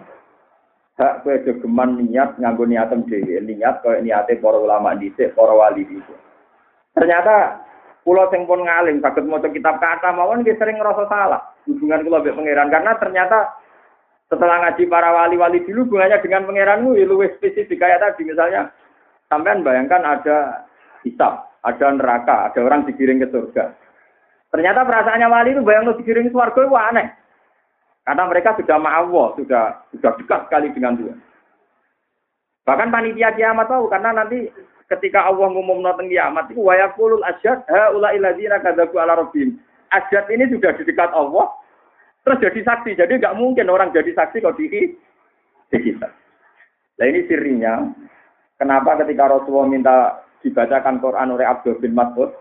[1.00, 5.84] Hak kowe geman niat nganggo niatem dhewe, niat koyo niate para ulama dhisik, para wali
[5.84, 6.18] dhisik.
[6.94, 7.60] Ternyata
[8.04, 12.20] pulau sing pun ngalim saged maca kitab kata mawon nggih sering ngerasa salah hubungan kula
[12.20, 13.38] mbek pangeran karena ternyata
[14.28, 18.68] setelah ngaji para wali-wali dulu hubungannya dengan pangeranmu ya lebih spesifik kayak tadi misalnya
[19.32, 20.68] sampean bayangkan ada
[21.04, 23.72] hisab, ada neraka, ada orang digiring ke surga.
[24.54, 27.06] Ternyata perasaannya wali itu bayang digiring ke surga itu aneh.
[28.06, 31.18] Karena mereka sudah ma'awah, sudah sudah dekat sekali dengan Tuhan.
[32.62, 34.46] Bahkan panitia kiamat tahu karena nanti
[34.86, 39.58] ketika Allah ngumum tentang kiamat itu wayakulul asyad haula iladzina kadzabu ala rabbihim.
[39.90, 41.50] Asyad ini sudah di dekat Allah,
[42.24, 42.90] Terus jadi saksi.
[42.96, 44.96] Jadi nggak mungkin orang jadi saksi kalau di
[45.70, 46.08] kita.
[46.98, 47.84] Nah ini sirinya.
[48.56, 49.96] Kenapa ketika Rasulullah minta
[50.40, 52.32] dibacakan Quran oleh Abdul bin Mas'ud,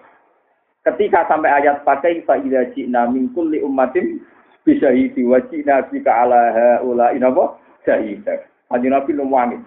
[0.83, 4.19] ketika sampai ayat pakai fa'idha ji'na min kulli ummatin
[4.67, 7.55] bisyahidi wa ji'na bika ala ha'ula inapa
[7.87, 8.43] syahidah.
[8.71, 9.57] Haji Nabi lumwangi.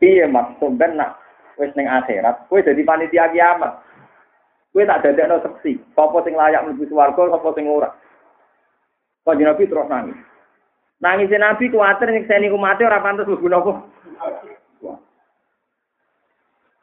[0.00, 1.16] Iya mas, sampean nak
[1.56, 3.80] wis ning akhirat, kowe dadi panitia kiamat.
[4.76, 7.88] Kowe tak dadekno seksi, sapa sing layak mlebu swarga, sapa sing ora.
[9.24, 10.18] Kanjeng Nabi terus nangis.
[11.00, 13.72] Nangisnya Nabi kuatir nyekseni umatnya orang pantas mlebu napa.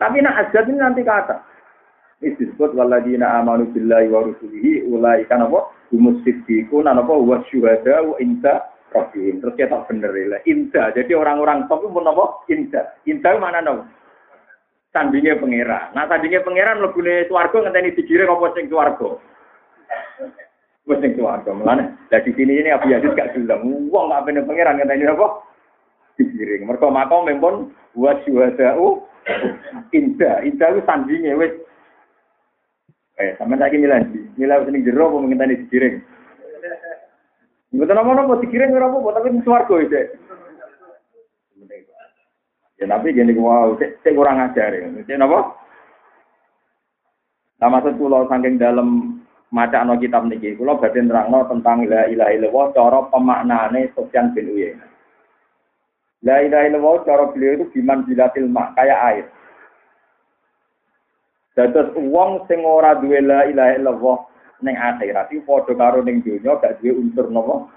[0.01, 1.53] Tapi nak azab ini nanti kata.
[2.63, 5.67] Disebut waladina amanu billahi wa rusulihi ulai kan apa?
[5.91, 9.43] Humus siddiqun apa wa syuhada wa inta rabbihim.
[9.43, 10.39] Terus kita bener lah.
[10.47, 10.95] Inta.
[10.95, 12.26] Jadi orang-orang top itu apa?
[12.47, 12.82] Inta.
[13.04, 13.84] Inta mana napa?
[14.95, 15.91] Sandingnya pangeran.
[15.91, 19.10] Nah sandingnya pangeran lebih swarga ngenteni digiring apa sing swarga.
[20.88, 21.99] Wes ning swarga melane.
[22.15, 23.91] Lah di sini ini Abu Yazid gak gelem.
[23.91, 25.43] Wong gak pengen pangeran ini apa?
[26.15, 26.63] Digiring.
[26.63, 29.04] Mergo makom mempun wa syuhada'u
[29.91, 30.39] inda.
[30.47, 31.52] Inda ku sandinge wis
[33.21, 34.02] Eh, sampeyan saiki milih.
[34.34, 35.95] Milih wis ning jero apa ngenteni digiring.
[37.73, 40.04] Mboten apa-apa digiring ora apa-apa tapi swarga iki.
[42.82, 44.89] Ya tapi gini wow, cek kurang ajar ya.
[45.06, 45.54] Cek napa?
[47.62, 49.21] Nah maksud pulau saking dalam
[49.54, 54.49] maca no kitab niki kula badhe nerangno tentang la ilaha illallah cara pemaknane Sufyan bin
[54.49, 54.89] Uyainah.
[56.26, 58.10] La ilaha illallah cara beliau itu biman
[58.49, 59.26] mak kayak air.
[61.54, 64.18] Dados wong sing ora duwe la ilaha illallah
[64.66, 67.70] ning akhirat iki padha karo ning donya gak duwe unsur napa.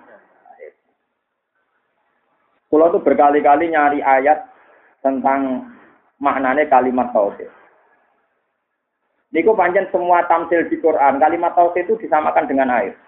[2.66, 4.42] Kulo tuh berkali-kali nyari ayat
[5.04, 5.70] tentang
[6.18, 7.46] maknanya kalimat tauhid.
[9.30, 12.98] Niku panjang semua tamsil di Quran, kalimat tauhid itu disamakan dengan air.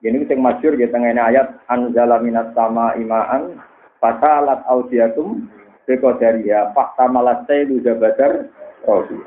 [0.00, 3.60] Ini sing masyhur ya tengene ayat anzala minas sama imaan
[4.00, 5.44] fasalat audiatum
[5.84, 8.48] bekodaria fahtamalat sayyidu jabadar
[8.88, 9.20] rohi.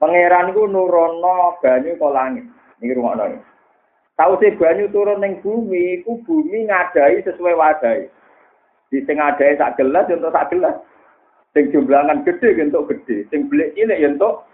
[0.00, 2.48] Pangeran iku nurono banyu ke langit.
[2.80, 2.96] Niki.
[4.16, 8.08] Tahu sih banyu turun ning bumi, iku bumi ngadai sesuai wadai.
[8.88, 10.76] Di sing ngadai sak gelas ya untuk sak gelas.
[11.52, 14.48] Sing jumlahan gede ya untuk gede, sing belik cilik ya untuk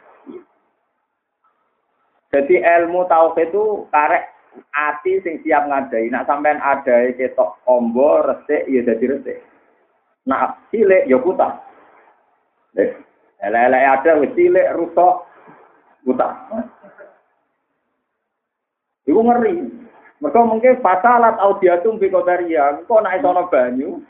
[2.34, 4.28] jadi ilmu tauhid itu karek
[4.74, 6.10] ati sing siap ngadai.
[6.10, 9.38] Nak sampean ada ketok ombo resik ya jadi resik.
[10.26, 11.62] Nak cilik ya kutah.
[13.46, 15.14] Lele ada wis cilik rusak
[16.06, 16.34] kutah.
[19.10, 19.56] Iku ngeri.
[20.22, 22.80] Mereka mungkin fasalat audiatum bi kodaria.
[22.88, 24.00] Kok naik sono banyu,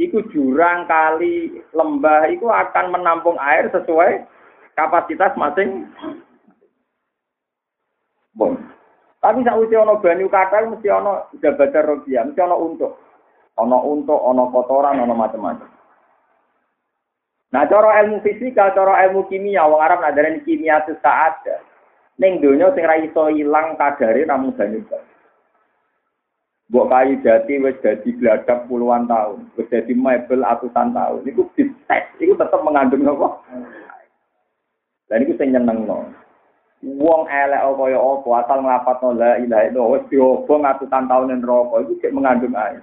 [0.00, 4.24] iku jurang kali lembah iku akan menampung air sesuai
[4.78, 5.90] kapasitas masing
[8.34, 8.58] Bon.
[9.22, 12.92] Tapi sak usia ono banyu kata mesti ono jabatan rupiah, mesti ono untuk.
[13.62, 15.73] Ono untuk, ono kotoran, ono macam-macam.
[17.54, 21.62] Nah, cara ilmu fisika, cara ilmu kimia, wong Arab nadarin kimia itu ada.
[22.18, 24.82] Ning donya sing ra iso ilang kadare namung banyu.
[26.66, 31.22] Mbok kayu jati wis dadi gladak puluhan tahun, wis dadi mebel atusan tahun.
[31.30, 33.38] Iku dites, iku tetep mengandung apa?
[35.06, 36.10] Dan iku sing nyenengno.
[36.82, 41.92] Wong elek kaya apa asal nglapatno la ilaha illallah wis diobong atusan ning neraka iku
[42.02, 42.82] cek mengandung air.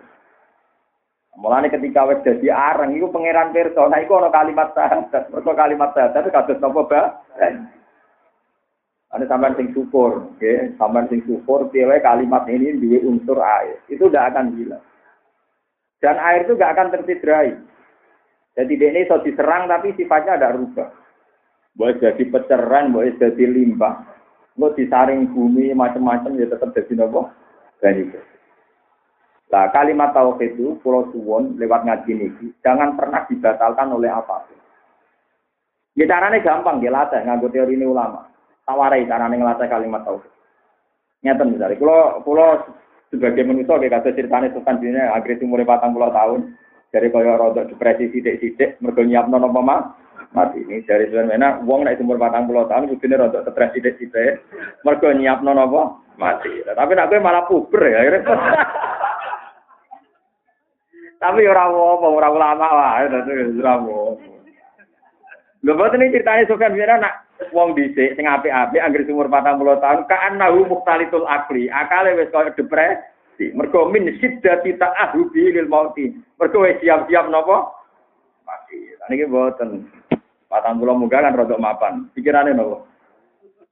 [1.39, 5.31] Mulane ketika wis dadi areng iku pangeran pirsa, nah iku ana kalimat syahadat.
[5.31, 7.01] Mergo kalimat syahadat kados napa, Ba?
[9.11, 10.71] Ada sampean sing syukur, oke, okay?
[10.79, 13.79] sampean sing syukur, piye kalimat ini duwe unsur air.
[13.91, 14.83] Itu tidak akan hilang.
[15.99, 17.53] Dan air itu gak akan tersidrai.
[18.57, 20.91] Jadi dia ini so diserang tapi sifatnya ada rubah.
[21.75, 24.03] Boleh jadi peceran, boleh jadi limbah.
[24.59, 27.31] Mau disaring bumi macam-macam ya tetap jadi nopo.
[27.79, 28.19] Dan itu.
[29.51, 34.59] Nah, kalimat tauhid itu pulau suwon lewat ngaji niki jangan pernah dibatalkan oleh apa pun.
[35.99, 38.31] Ya caranya gampang dilatih nganggo teori ini ulama.
[38.63, 40.31] Tawarai caranya ngelatih kalimat tauhid.
[41.27, 42.49] Nyata misalnya, kalau kalau
[43.11, 46.39] sebagai manusia kayak kata ceritanya Sultan Dina agresi umur 40 tahun
[46.95, 49.95] dari kaya rodok depresi sidik-sidik mergo nyiapno napa
[50.31, 54.47] mati ini dari sebenarnya uang naik umur batang pulau tahun mungkin rodok stres sidik sidik
[54.87, 57.99] mergo nyiapno napa mati tapi nak gue malah puber ya
[61.21, 63.31] tapi ora apa ora ulama wae dadi
[63.61, 63.95] ora apa
[65.61, 69.99] Lho boten iki critane Sofyan bin nak wong dhisik sing apik-apik anggere umur 40 tahun
[70.09, 73.53] kaan nahu muhtalitul akli akale wis koyo depresi.
[73.53, 76.17] Mergo min siddati ta'ahubi lil mauti.
[76.41, 77.77] Mergo wis siap-siap napa?
[78.41, 79.85] Mati niki boten
[80.49, 82.09] patang pulau muga kan rodok mapan.
[82.17, 82.89] Pikirannya nopo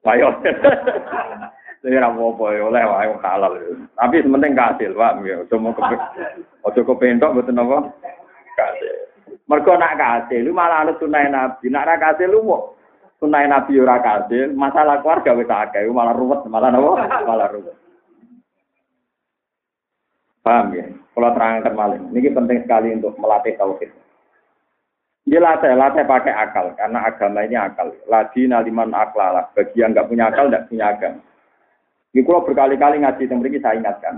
[0.07, 0.31] ayo
[1.80, 3.54] Saya ora apa ya oleh wae halal.
[3.96, 5.24] Tapi sementing kasil, Pak.
[5.24, 5.96] Ya, cuma kepe
[6.68, 7.88] ojo kepentok mboten napa?
[8.60, 8.96] Kasil.
[9.48, 11.72] Mergo nak kasil, lu malah ana sunai nabi.
[11.72, 12.76] Nak ra kasil lu mau
[13.24, 16.92] sunai nabi ora kasil, masalah keluarga wis akeh, malah ruwet, malah napa?
[17.24, 17.76] Malah ruwet.
[20.44, 20.88] Paham ya?
[21.15, 23.92] Kalau terangkan maling, ini penting sekali untuk melatih tauhid.
[25.28, 27.92] Dia latih, latih pakai akal, karena agama ini akal.
[28.08, 31.20] Lagi naliman aklalah, bagi yang nggak punya akal, nggak punya agama.
[32.10, 34.15] Ini kalau berkali-kali ngaji yang saya ingatkan.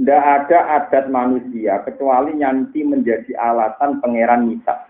[0.00, 4.80] Tidak ada adat manusia kecuali nanti menjadi alasan pangeran misal.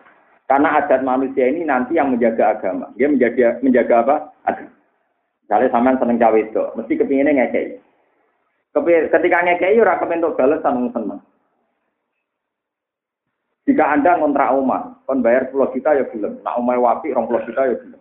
[0.46, 2.88] Karena adat manusia ini nanti yang menjaga agama.
[2.94, 4.16] Dia menjaga menjaga apa?
[4.46, 4.72] Agama.
[5.44, 7.66] Misalnya sampean seneng cawe itu, mesti kepinginnya ngekei.
[9.10, 11.18] Ketika ngekei, ora kepentuk balas seneng.
[13.66, 16.42] Jika Anda ngontrak rumah, kon bayar 10 juta ya belum.
[16.42, 18.00] Nak umai wapi 20 juta ya belum.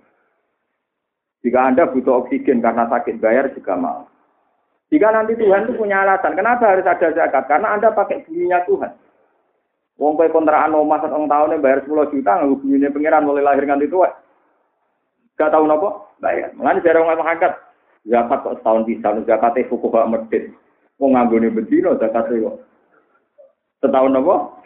[1.39, 4.09] Jika Anda butuh oksigen karena sakit, bayar juga mau.
[4.89, 7.45] Jika nanti Tuhan itu punya alasan, kenapa harus ada zakat?
[7.45, 8.91] Karena Anda pakai buminya Tuhan.
[9.99, 14.09] Wong kowe kontrakan omah tahun bayar 10 juta nggak buminya pengiran mulai lahir nganti tua.
[15.35, 16.15] Gak tahu nopo?
[16.19, 16.51] Bayar.
[16.55, 17.55] Mengenai jarang ngomong angkat.
[18.07, 20.55] Zakat kok setahun bisa, zakat itu kok medit.
[20.99, 21.51] Wong nganggone
[21.99, 22.57] zakat kok.
[23.83, 24.59] Setahun nopo?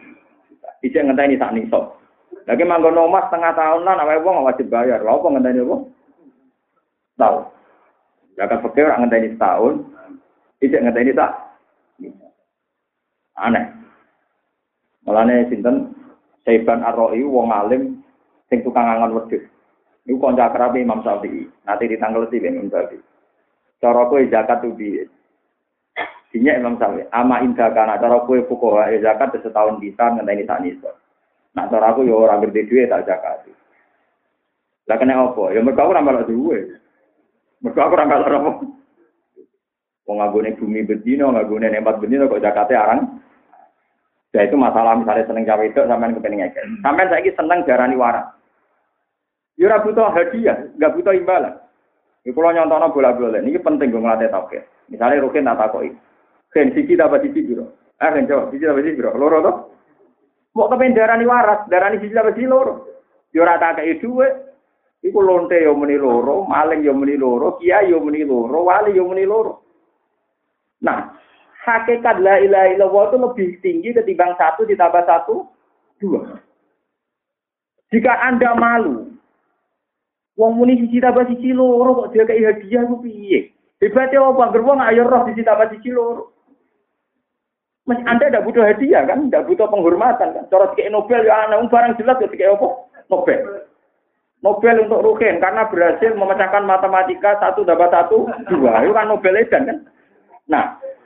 [0.86, 1.98] Ijek ngenteni sak nisab.
[2.44, 5.00] Lagi manggon omah setengah tahun lah, awake wong wajib bayar.
[5.00, 5.78] Lha apa ngenteni apa?
[7.18, 7.38] Tahu.
[8.34, 9.74] Zakat fakir orang ngenteni setahun,
[10.58, 11.32] ijek ngenteni tak.
[13.38, 13.66] Aneh.
[15.06, 15.94] Malane sinten
[16.46, 18.02] Saiban Ar-Ra'i wong alim
[18.50, 19.44] sing tukang angon wedhus.
[20.04, 21.48] Iku kanca akrabe Imam Syafi'i.
[21.64, 23.00] Nanti ditanggleti Imam Syafi'i.
[23.80, 25.08] Cara kowe zakat tuh piye?
[26.36, 27.08] Dinya Imam Syafi'i.
[27.12, 30.96] Ama indah kana cara kowe fuqaha zakat setahun bisa ngenteni sak nisab.
[31.56, 33.48] Nah cara aku ya ora ngerti duwe tak zakat.
[34.84, 35.56] Lah kena apa?
[35.56, 36.83] Ya mergo ora melok duwe.
[37.64, 38.52] Mergo aku ora melok apa?
[40.04, 43.24] Wong nggone bumi bedino, nggone nempat bedino kok zakate arang.
[44.36, 46.66] Ya itu masalah misalnya seneng cawe itu sampean kepengen ngekek.
[46.84, 48.34] Sampean saiki seneng darani waras.
[49.56, 51.54] Ya ora butuh hadiah, enggak butuh imbalan.
[52.26, 54.64] Iku kalau nyontono bola-bola, ini penting gue ngelatih tauhid.
[54.88, 55.92] Misalnya Rukin tak takoi.
[56.56, 57.94] Ken siji dapat siji biro.
[58.00, 59.12] Eh kan coba siji dapat siji biro.
[59.20, 59.56] Loro toh?
[60.56, 62.88] Mau kepen darani waras, darani siji dapat siji loro.
[63.36, 64.53] Yo ora tak kei dhuwit.
[65.04, 69.04] Iku lonte yo muni loro, maling yo muni loro, kiai yo muni loro, wali yo
[69.04, 69.60] muni loro.
[70.80, 71.12] Nah,
[71.68, 75.44] hakikat la ilaha illallah itu lebih tinggi ketimbang satu ditambah satu,
[76.00, 76.40] dua.
[77.92, 79.12] Jika Anda malu,
[80.40, 83.52] wong muni siji tambah siji loro kok dia kayak hadiah ku piye?
[83.84, 84.56] Hebatnya apa?
[84.56, 86.32] Gerwong ayo roh siji tambah siji loro.
[87.84, 90.48] Mas Anda tidak butuh hadiah kan, tidak butuh penghormatan kan.
[90.48, 92.68] Cara tiga Nobel ya anak barang jelas ya tiga apa?
[93.12, 93.68] Nobel.
[94.44, 99.72] Nobel untuk Rukin karena berhasil memecahkan matematika satu dapat satu dua itu kan Nobel Edan
[99.72, 99.78] kan.
[100.52, 100.66] Nah,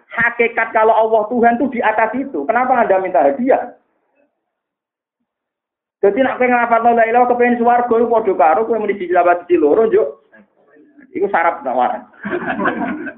[0.09, 2.41] hakikat kalau Allah Tuhan itu di atas itu.
[2.49, 3.77] Kenapa Anda minta hadiah?
[6.01, 9.45] Jadi nak pengen ngelapat la ilaha kepengen swarga iku padha karo kowe muni siji lapat
[9.45, 10.25] siji loro njuk.
[11.13, 12.09] Iku syarat tawaran.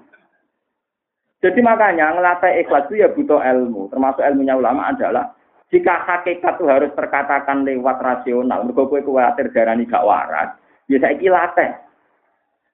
[1.43, 3.87] Jadi makanya ngelatih ikhlas itu ya butuh ilmu.
[3.91, 5.31] Termasuk ilmunya ulama adalah
[5.69, 8.65] jika hakikat itu harus terkatakan lewat rasional.
[8.65, 10.57] Mergo kowe kuwatir darani gak waras,
[10.89, 11.77] ya saiki latih.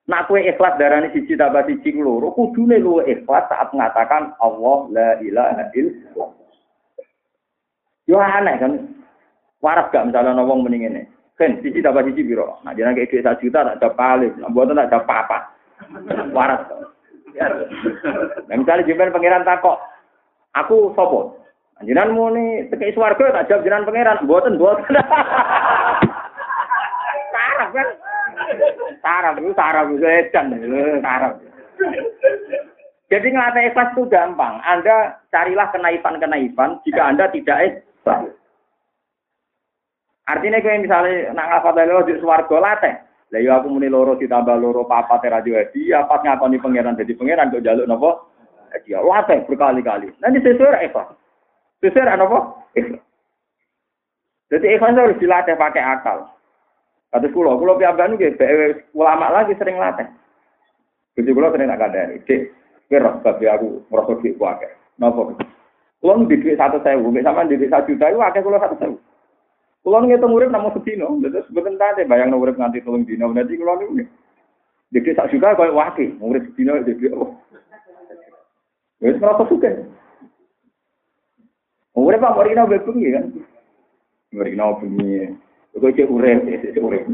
[0.08, 5.08] Nak kue ikhlas darani siji tambah siji loro, kudune lu ikhlas saat mengatakan Allah la
[5.20, 6.30] ilaha illallah.
[8.08, 8.72] Yo aneh kan.
[9.60, 11.02] Waras gak misalnya wong mending ini.
[11.36, 12.64] Kan siji tambah siji biro.
[12.64, 15.38] Nah jangan kayak duit satu juta tak ada paling, nah buat tak ada apa-apa.
[16.32, 16.64] Waras.
[18.48, 19.76] Nah misalnya jemben pangeran takok,
[20.56, 21.45] aku sopo.
[21.84, 24.96] Jenengan mau nih tekek swarga tak jawab jenengan pangeran, buatan buatan.
[27.36, 27.88] Sarap kan?
[29.04, 30.56] Sarap itu sarap itu edan,
[31.04, 31.36] sarap.
[33.12, 34.56] Jadi ngelatih ikhlas itu gampang.
[34.64, 38.32] Anda carilah kenaifan-kenaifan jika Anda tidak ikhlas.
[40.26, 42.94] Artinya kayak misalnya nak ngafat loro di swarga latih.
[43.36, 47.52] Lah yo aku muni loro ditambah loro papat radio hadiah, pas ngakoni pangeran jadi pangeran
[47.52, 48.10] kok jaluk napa?
[48.72, 49.04] Hadiah.
[49.04, 50.08] Latih berkali-kali.
[50.24, 51.25] Nanti sesuai ikhlas.
[51.84, 52.38] Sesuai apa?
[52.72, 53.02] Ikhlas.
[54.46, 56.30] Jadi ikhlas harus dilatih pakai akal.
[57.10, 58.36] Kata kulo, kulo piambak nih,
[58.94, 60.06] ulama lagi sering latih.
[61.16, 62.20] Jadi kulo sering nak kadari.
[62.28, 62.40] Cek,
[62.90, 64.68] kira tapi aku merasa duit kuake.
[65.00, 65.32] Nopo.
[66.00, 68.96] Kulo di duit satu sewu, sama di duit satu juta itu akeh satu sewu.
[69.86, 73.30] Kulo ngitung urip namung sedino, terus mboten tante bayang urip nganti telung dino.
[73.30, 73.94] Berarti kulo niku
[74.94, 77.34] Jadi sak juta koyo wake, urip sedino jadi oh.
[79.00, 79.72] Wis merasa suka.
[81.96, 83.24] Urip apa ora kena bengi kan?
[84.28, 85.32] Kena bengi.
[85.76, 87.08] Kok cek urip, cek urip.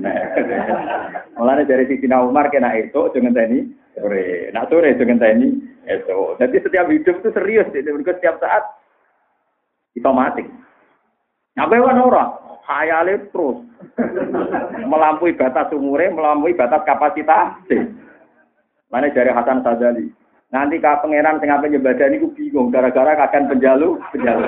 [1.39, 4.51] Mulane dari sisi Umar kena itu dengan tani sore.
[4.51, 5.49] Nak sore dengan tani
[5.87, 6.19] itu.
[6.39, 8.63] Jadi setiap hidup itu serius, jadi setiap saat
[9.95, 10.47] kita mati.
[11.59, 12.33] Nyampe orang,
[12.65, 13.61] khayale terus
[14.83, 17.61] melampaui batas umure, melampaui batas kapasitas.
[18.91, 20.22] Mana dari Hasan Sadali.
[20.53, 24.45] Nanti kak pangeran sing apa nyebadan niku bingung gara-gara kakan penjalu, penjalu.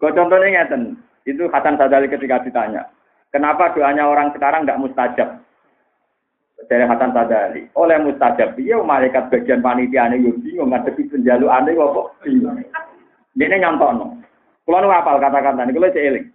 [0.00, 0.96] Kok contohnya ngeten,
[1.28, 2.88] itu Hasan Sadali ketika ditanya,
[3.28, 5.44] kenapa doanya orang sekarang nggak mustajab?
[6.64, 12.16] Dari Hasan Sadali, oleh mustajab, iya malaikat bagian panitia ini bingung ngadepi penjalu aneh kok
[12.24, 12.56] bingung.
[13.36, 14.16] Ini nyontono.
[14.64, 16.26] Kulo nu apal kata-kata ini, kulo eling.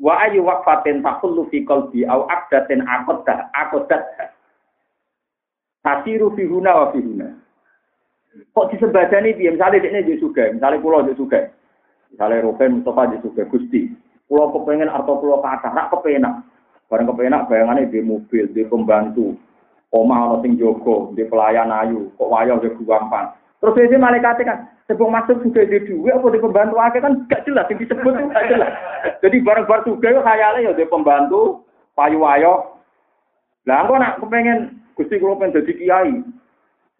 [0.00, 4.32] Wa ayu waqfatin taqullu fi qalbi au aqdatin aqaddah aqaddat.
[5.80, 7.28] Tasiru fi huna wa fi huna.
[8.54, 9.50] Kok disebadani piye?
[9.50, 11.50] Misale dekne yo sugih, misale kulo yo sugih.
[12.12, 13.90] Misale Rufen Mustafa yo sugih Gusti.
[14.28, 16.44] Kulo kepengen arto kulo kathah, rak kepenak.
[16.90, 19.34] Bareng kepenak bayangane di mobil, di pembantu.
[19.90, 23.34] Omah ana sing jogo, di pelayan ayu, kok wayah yo gampang.
[23.58, 27.44] Terus dia malaikat kan, sebelum masuk juga di dua, apa di pembantu aja kan gak
[27.44, 28.72] jelas, yang disebut itu gak jelas.
[29.20, 31.60] Jadi barang-barang juga itu khayalnya ya di pembantu,
[31.92, 32.80] payu wayo.
[33.68, 36.12] Lah aku nak kepengen gusti kulo pengen jadi kiai,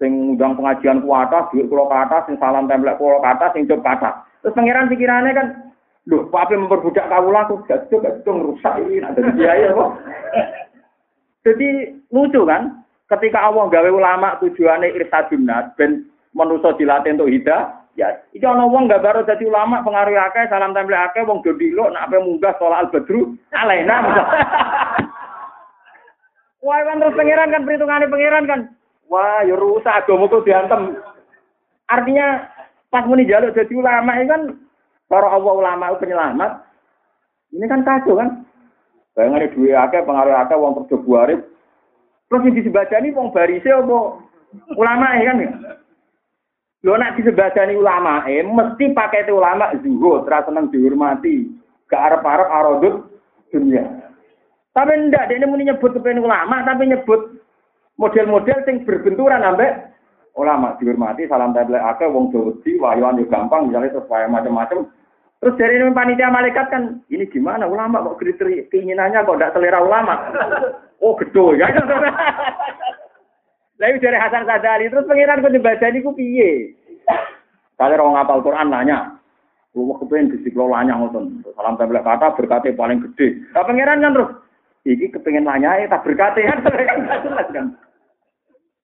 [0.01, 3.53] sing undang pengajian ku atas, duit kulo ke atas, sing salam templek kulo ke atas,
[3.53, 4.24] sing ke atas.
[4.40, 5.46] Terus pangeran pikirannya kan,
[6.09, 9.84] loh, apa memperbudak kau laku, gak itu gak ngerusak ini, nak jadi kiai apa?
[11.44, 11.68] Jadi
[12.12, 16.05] lucu kan, ketika Allah gawe ulama tujuannya irsadun nas, ben
[16.36, 20.72] manusa dilatih untuk hidah, ya iki ana wong gak baru dadi ulama pengaruh akeh salam
[20.72, 21.53] tempel akeh wong do
[21.90, 23.96] nak ape munggah sholat al badru alena
[26.61, 28.61] Wah kan terus pangeran kan perhitungannya pangeran kan.
[29.08, 31.00] Wah ya rusak tuh diantem.
[31.88, 32.46] Artinya
[32.92, 34.42] pas muni jaluk jadi ulama ini kan
[35.08, 36.62] para Allah ulama penyelamat.
[37.56, 38.44] Ini kan kacau kan.
[39.16, 41.40] Bayangane duwe akeh pengaruh akeh wong kerja buarip.
[42.30, 43.98] Terus yang disebadani wong barise apa
[44.78, 45.50] ulama kan ya.
[46.80, 51.50] Lho nak disebadani ulama eh mesti pakai itu ulama zuhud, ra seneng dihormati.
[51.90, 52.94] Gak arep-arep arodut
[53.50, 54.09] dunia.
[54.70, 57.42] Tapi ndak dia muni nyebut kepen ulama tapi nyebut
[57.98, 59.90] model-model sing berbenturan ambek
[60.38, 64.86] ulama dihormati salam tempel akeh wong Jawa wayuan yo gampang misalnya terus macam-macam
[65.40, 69.80] Terus dari ini panitia malaikat kan, ini gimana ulama kok kriteria keinginannya kok tidak selera
[69.80, 70.14] ulama?
[71.00, 71.64] Oh gedho ya.
[73.80, 76.76] Lalu dari Hasan Sadali terus pengiran kok dibaca ini ku piye?
[77.80, 79.16] Kalau orang ngapal Quran nanya,
[79.72, 81.40] lu kepengen disiplin lanya ngoten.
[81.56, 83.40] Salam tempel kata berkati paling gede.
[83.56, 84.30] Nah pengiran kan terus,
[84.85, 86.64] iki kepengen lanya tak berkati kan
[87.24, 87.66] jelas kan.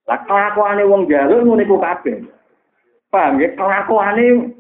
[0.07, 2.23] Lah kelakuane wong jalur ngene ku kabeh.
[3.11, 3.51] Paham ya?
[3.59, 4.55] Kelakuane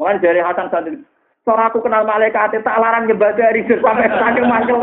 [0.00, 0.96] Mulai dari Hasan Sadali,
[1.44, 4.80] Cara aku kenal malaikat tak larang nyembah dari sampai saking mangkel.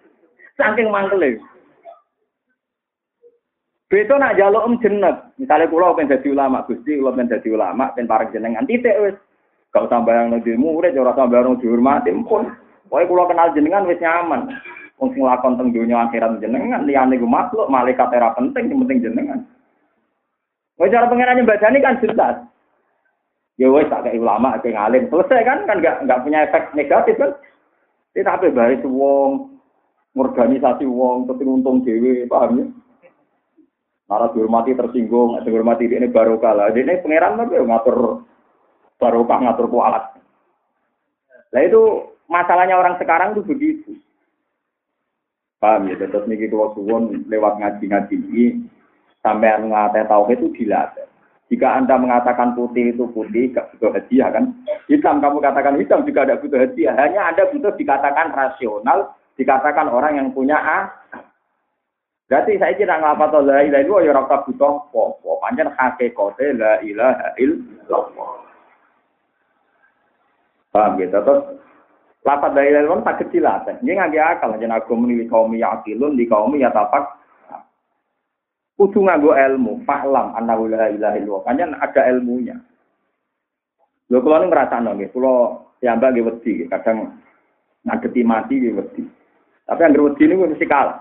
[0.60, 1.40] Saking mangkel.
[3.88, 5.32] Beto nak jaluk om jeneb.
[5.40, 9.16] Misalnya kula pengen jadi ulama, Gusti kula pengen jadi ulama, pengen parek jenengan titik wis.
[9.72, 12.52] Gak usah bayang nang murid, ora usah bayang dihormati pun.
[12.86, 14.50] Pokoke kula kenal jenengan wis nyaman.
[15.00, 19.00] Wong sing lakon teng donya akhirat jenengan, liyane ku makhluk, malaikat ora penting, yang penting
[19.00, 19.40] jenengan.
[20.76, 22.36] Wong cara pengenan nyembadani kan jelas
[23.60, 27.14] ya wes tak kayak ulama kayak ngalim selesai kan kan nggak nggak punya efek negatif
[27.20, 27.36] kan
[28.16, 29.60] tapi baik wong
[30.16, 32.66] organisasi wong tapi untung dewi paham ya
[34.10, 36.74] Nara dihormati tersinggung, dihormati ini baru kalah.
[36.74, 38.26] Ini pangeran tapi ngatur
[38.98, 40.18] barokah, ngatur kualat.
[41.54, 43.94] Nah itu masalahnya orang sekarang tuh begitu.
[45.60, 46.00] Paham ya?
[46.00, 48.44] Terus niki kalau suwon lewat ngaji-ngaji ini
[49.20, 51.04] sampai ngateh tauhid itu dilatih.
[51.50, 54.54] Jika Anda mengatakan putih itu putih, gak butuh hadiah kan?
[54.86, 56.94] Hitam, kamu katakan hitam juga ada butuh hadiah.
[56.94, 60.78] Hanya Anda butuh dikatakan rasional, dikatakan orang yang punya A.
[62.30, 65.42] Berarti saya kira ngapa la ilaha illallah ya raka butuh popo.
[65.42, 68.32] Panjang hakikate la ilaha illallah.
[70.70, 71.18] Paham gitu?
[71.18, 71.40] Terus
[72.20, 73.64] lapat la ilaha illallah tak kecil lah.
[73.64, 74.56] Ini nggak akal.
[74.60, 77.16] Jangan aku menilai kaum yakilun di kaum tapak
[78.80, 81.44] kudu nganggo ilmu, fahlam annahu la ilaha illallah.
[81.44, 82.56] Kan ada ilmunya.
[84.10, 85.34] Lho kula niku ngrasakno nggih, kula
[85.78, 87.20] piyambak nggih wedi, kadang
[87.86, 89.02] ngageti mati nggih wedi.
[89.68, 90.98] Tapi yang wedi niku mesti kalah.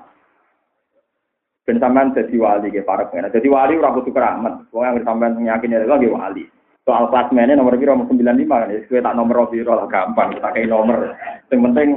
[1.65, 3.33] Ben sampean wali nggih para pengen.
[3.33, 4.69] Dadi wali ora butuh keramat.
[4.69, 6.43] Wong yang sampean yakin ya nggih wali.
[6.87, 11.13] Soal klasmennya nomor piro 95 kan, ya tak nomor piro lah gampang, tak kayak nomor.
[11.51, 11.89] Yang penting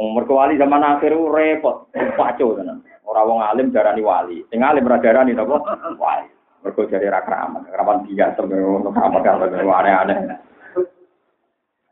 [0.00, 2.80] umur wali zaman akhir repot, pacu tenan.
[3.10, 4.38] Orang wong alim darani wali.
[4.48, 5.58] Sing alim ora darani napa?
[5.98, 6.30] Wali.
[6.62, 7.66] Mergo jare ra keramat.
[7.66, 10.16] Keramat dia sampe ono keramat kan aneh-aneh.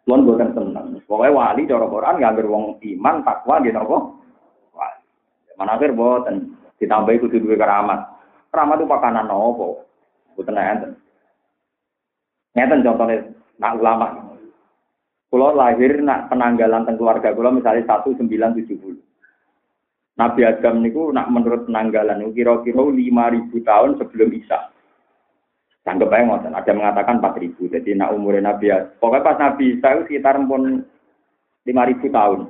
[0.07, 1.03] Lon boten seneng.
[1.05, 3.99] Pokoke wali cara Quran nganggur wong iman takwa nggih napa?
[4.73, 5.01] Wali.
[5.59, 7.99] Manafir boten ditambahi kudu duwe keramat.
[8.55, 9.83] Keramat itu pakanan nopo?
[10.39, 10.93] Boten enten.
[12.57, 13.17] Ngeten contohnya
[13.59, 14.09] nak ulama.
[15.29, 18.97] Kulo lahir nak penanggalan teng keluarga kulo misalnya 1970.
[20.19, 24.73] Nabi Adam niku nak menurut penanggalan kira-kira 5000 tahun sebelum Isa.
[25.89, 27.73] Anggap aja ngoten, ada mengatakan 4000.
[27.73, 28.93] Jadi nak umurnya Nabi Adam.
[29.01, 30.85] Pokoknya pas Nabi Isa itu sekitar pun
[31.65, 32.41] 5000 tahun.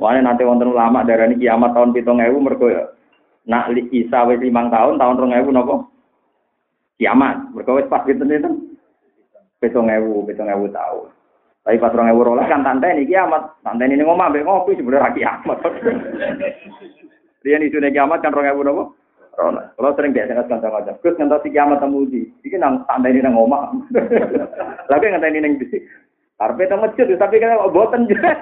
[0.00, 2.72] Wah nanti wonten ulama darah ini kiamat tahun pitung ewu mergo.
[3.44, 5.92] Nak Isa wis limang tahun, tahun rong ewu nopo?
[6.96, 7.52] Kiamat.
[7.52, 8.24] Mergo wis pas gitu
[9.60, 9.68] itu.
[9.68, 11.12] Pitung ewu, pitung ewu tahun.
[11.60, 15.12] Tapi pas orang ewu rolas kan tante ini kiamat, tante ini ngomong ambek ngopi sebenarnya
[15.12, 15.60] kiamat.
[17.44, 18.84] Dia nih sudah kiamat kan orang ewu nopo.
[19.36, 23.20] Kalau sering biasa kan kanca kanca, terus ngantos kiamat temu di, iki nang tante ini
[23.20, 23.92] nang ngomong.
[24.88, 25.66] Lagi ngantos ini nang di.
[26.40, 28.32] Karpe temu masjid, tapi kan boten juga.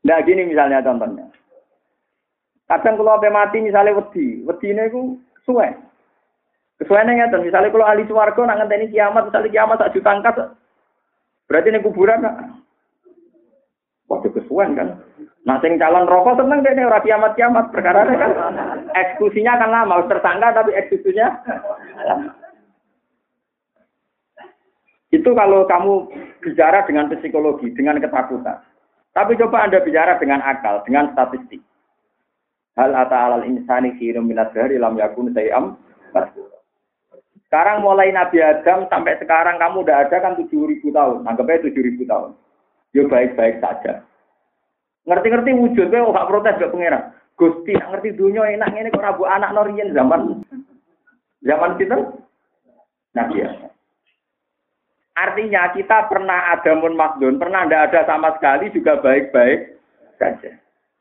[0.00, 1.28] Nah gini misalnya contohnya.
[2.64, 5.89] Kadang kalau apa mati misalnya wedi, wedi ini ku suwe.
[6.80, 10.34] Kesuwen ngeten, misalnya kalau ahli swarga nak ngenteni kiamat, misalnya kiamat tak juta angkat,
[11.44, 12.36] berarti ini kuburan nak.
[14.08, 14.96] Waktu kesuwen kan.
[15.44, 18.32] Nah sing calon rokok seneng deh ora kiamat kiamat perkara kan
[18.96, 21.28] eksekusinya akan lama, tersangka tapi eksekusinya
[25.10, 26.06] itu kalau kamu
[26.40, 28.62] bicara dengan psikologi, dengan ketakutan.
[29.10, 31.60] Tapi coba Anda bicara dengan akal, dengan statistik.
[32.78, 35.76] Hal ata alal insani khirum minat dari lam yakun sayam
[37.50, 41.26] sekarang mulai Nabi Adam sampai sekarang kamu udah ada kan tujuh ribu tahun.
[41.26, 42.30] Anggapnya tujuh ribu tahun.
[42.94, 44.06] Ya baik-baik saja.
[45.02, 47.10] Ngerti-ngerti wujud kowe gak protes gak pangeran.
[47.34, 50.46] Gusti nak ngerti dunia enak ngene kok rabu anak norien zaman
[51.42, 51.98] zaman kita
[53.18, 53.50] Nabi ya.
[55.18, 59.74] Artinya kita pernah ada mun makdun, pernah ndak ada sama sekali juga baik-baik
[60.22, 60.54] saja.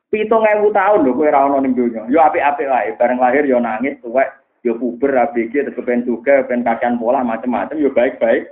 [0.09, 2.09] Pitung ewu tahun lho kowe ra ono ning donya.
[2.09, 4.33] Yo apik-apik wae, bareng lahir yo nangis tuwek,
[4.65, 8.51] yo puber ABG terus kepen juga, kepen kakean pola macam-macam yo baik-baik.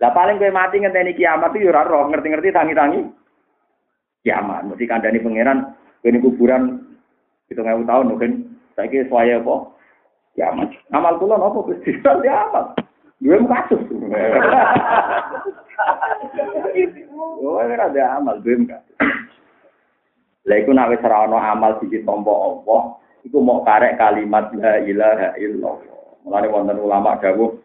[0.00, 3.00] Lah paling kowe mati ngenteni kiamat yo ora roh, ngerti-ngerti tangi-tangi
[4.24, 4.68] kiamat.
[4.68, 5.58] Mesti kandhani pangeran
[6.00, 6.84] kene kuburan
[7.48, 8.32] pitung ewu tahun mungkin
[8.76, 9.68] saiki suaya apa?
[10.36, 10.68] Kiamat.
[10.92, 11.96] Amal kula napa Gusti?
[12.24, 12.72] Ya amal.
[13.20, 13.82] Dua kasus.
[17.40, 18.96] Oh, ada amal, dua kasus.
[20.48, 22.76] Lah iku nek wis amal siji tampa apa,
[23.26, 25.76] iku mau karek kalimat la ilaha illallah.
[26.24, 27.56] Mulane wonten ulama dawuh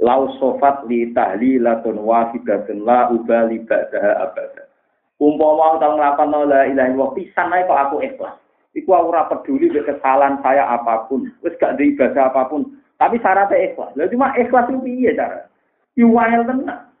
[0.00, 4.68] lau sofat li tahlilatun wahidatun la ubali ba'daha abada.
[5.16, 8.36] Umpama tau nglakon la ilaha illallah pisan ae kok aku ikhlas.
[8.76, 13.16] Iku aku ora peduli kesalahan saya apa pun, wis gak di ibadah apa pun, tapi
[13.24, 13.96] syaratnya ikhlas.
[13.96, 15.48] Lah cuma ikhlas itu piye cara?
[15.96, 16.92] Iwangel tenan.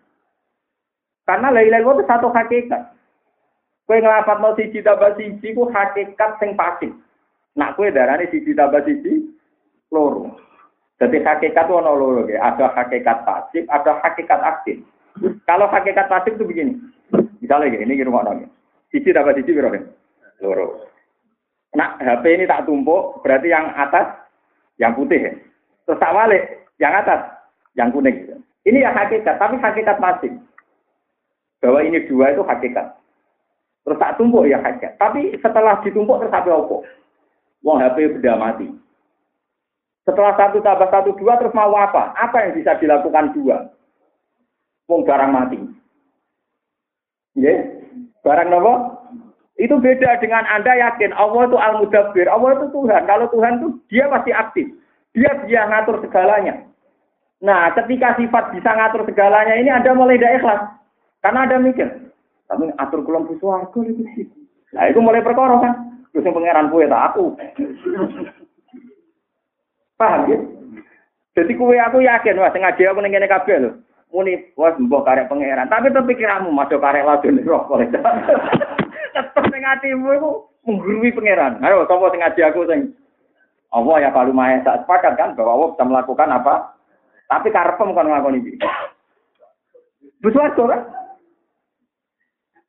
[1.28, 2.82] Karena la ilaha illallah itu satu hakikat.
[3.84, 6.96] Kue ngelapat mau siji tambah siji ku hakikat sing pasif.
[7.56, 9.24] Nak kue darane siji tambah siji
[9.88, 10.36] loro.
[11.00, 12.52] Jadi hakikat ono loro ya.
[12.52, 14.76] Ada hakikat pasif, ada hakikat aktif.
[15.48, 16.76] Kalau hakikat pasif itu begini.
[17.40, 18.48] Misalnya gini, ini rumah nongnya.
[18.92, 19.80] Siji tambah siji berapa?
[20.44, 20.84] Loro.
[21.76, 24.08] Nah, HP ini tak tumpuk, berarti yang atas
[24.80, 25.32] yang putih ya.
[25.84, 27.20] Terus tak balik, yang atas
[27.76, 28.16] yang kuning.
[28.64, 30.32] Ini ya hakikat, tapi hakikat pasif.
[31.60, 32.96] Bahwa ini dua itu hakikat.
[33.86, 34.98] Terus tak tumpuk ya hajat.
[34.98, 36.82] Tapi setelah ditumpuk terus opo.
[37.66, 38.70] Wong HP sudah mati.
[40.06, 42.14] Setelah satu tambah satu dua terus mau apa?
[42.14, 43.74] Apa yang bisa dilakukan dua?
[44.86, 45.58] Wong barang mati.
[47.34, 47.66] Ya,
[48.22, 49.02] barang nopo?
[49.58, 53.02] Itu beda dengan Anda yakin Allah itu Al-Mudabbir, Allah itu Tuhan.
[53.08, 54.70] Kalau Tuhan itu dia pasti aktif.
[55.16, 56.62] Dia dia ngatur segalanya.
[57.42, 60.60] Nah, ketika sifat bisa ngatur segalanya ini Anda mulai tidak ikhlas.
[61.24, 61.88] Karena Anda mikir,
[62.46, 64.04] tapi atur bu swarga itu
[64.76, 65.85] Nah, itu mulai perkara kan.
[66.16, 67.36] Terus yang pangeran kue tak aku.
[70.00, 70.40] Paham ya?
[71.36, 73.70] Jadi kue aku yakin wah sengaja aku ning kene kabeh lho.
[74.08, 75.68] Muni wah mbok karek pangeran.
[75.68, 77.84] Tapi tetep pikiranmu masuk karek ladon rokok.
[79.12, 80.30] Tetep ning atimu iku
[80.64, 81.60] menggurui pangeran.
[81.60, 82.96] Ayo sing ngaji aku sing
[83.76, 86.54] Allah ya kalau maha tak sepakat kan bahwa Allah bisa melakukan apa?
[87.28, 88.56] Tapi karepem kon ngakoni iki.
[90.24, 90.80] Butuh kan?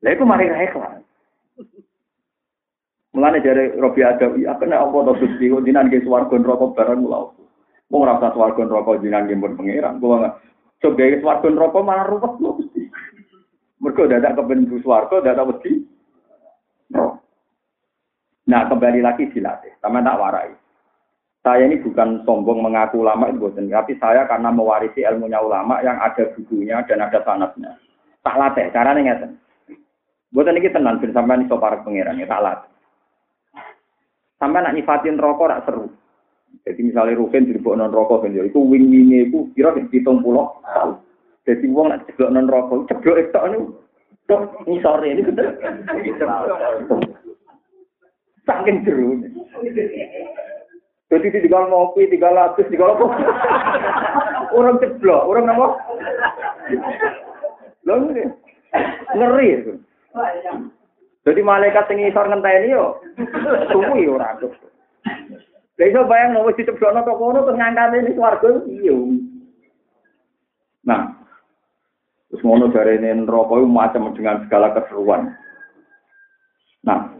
[0.04, 1.00] Lah iku mari ikhlas.
[3.18, 7.01] Mulane jare Robi Adawi, apa nek apa to Gusti kok dinan ke swarga neraka barang
[7.01, 7.34] mulau.
[7.89, 9.97] Wong ora usah swarga neraka dinan ke pun pangeran.
[9.97, 10.34] Kula enggak
[10.78, 12.84] coba ke swarga neraka malah ruwet lho Gusti.
[13.82, 15.82] Mergo dadak kepen swarga dadak wedi.
[18.47, 19.74] Nah, kembali lagi dilatih.
[19.82, 20.53] Sama tak warai.
[21.41, 25.97] Saya ini bukan sombong mengaku ulama itu bosan, tapi saya karena mewarisi ilmunya ulama yang
[25.97, 27.82] ada bukunya dan ada sanatnya.
[28.22, 29.32] Tak latih, caranya ngeten.
[30.32, 32.76] Buatan ini tenang, ben sampean iso para pangeran ya tak
[34.38, 35.90] Sampai nak nyifatin rokok rak seru.
[36.62, 40.62] Jadi misalnya Rukin di non rokok kan itu wing wingnya itu kira hitung pulau
[41.48, 43.60] Jadi uang nak ceblok non rokok, ceblok itu anu,
[44.28, 45.56] tok sore ini bener.
[48.44, 49.16] Saking seru.
[51.08, 53.06] Jadi tinggal ngopi, tiga lapis, tiga apa?
[54.52, 55.68] Orang ceblok, orang apa?
[57.88, 58.28] Lalu
[59.16, 59.74] ngeri itu.
[61.28, 63.03] Jadi malaikat sing isor ngenteni yo
[63.75, 64.55] suwi ora adus.
[65.75, 68.95] Lah iso bayang wis diceblokno to kono terus ngangkate ning swarga iya.
[70.88, 71.11] Nah,
[72.32, 75.36] terus ngono jarene neraka itu macam dengan segala keseruan.
[76.88, 77.11] Nah,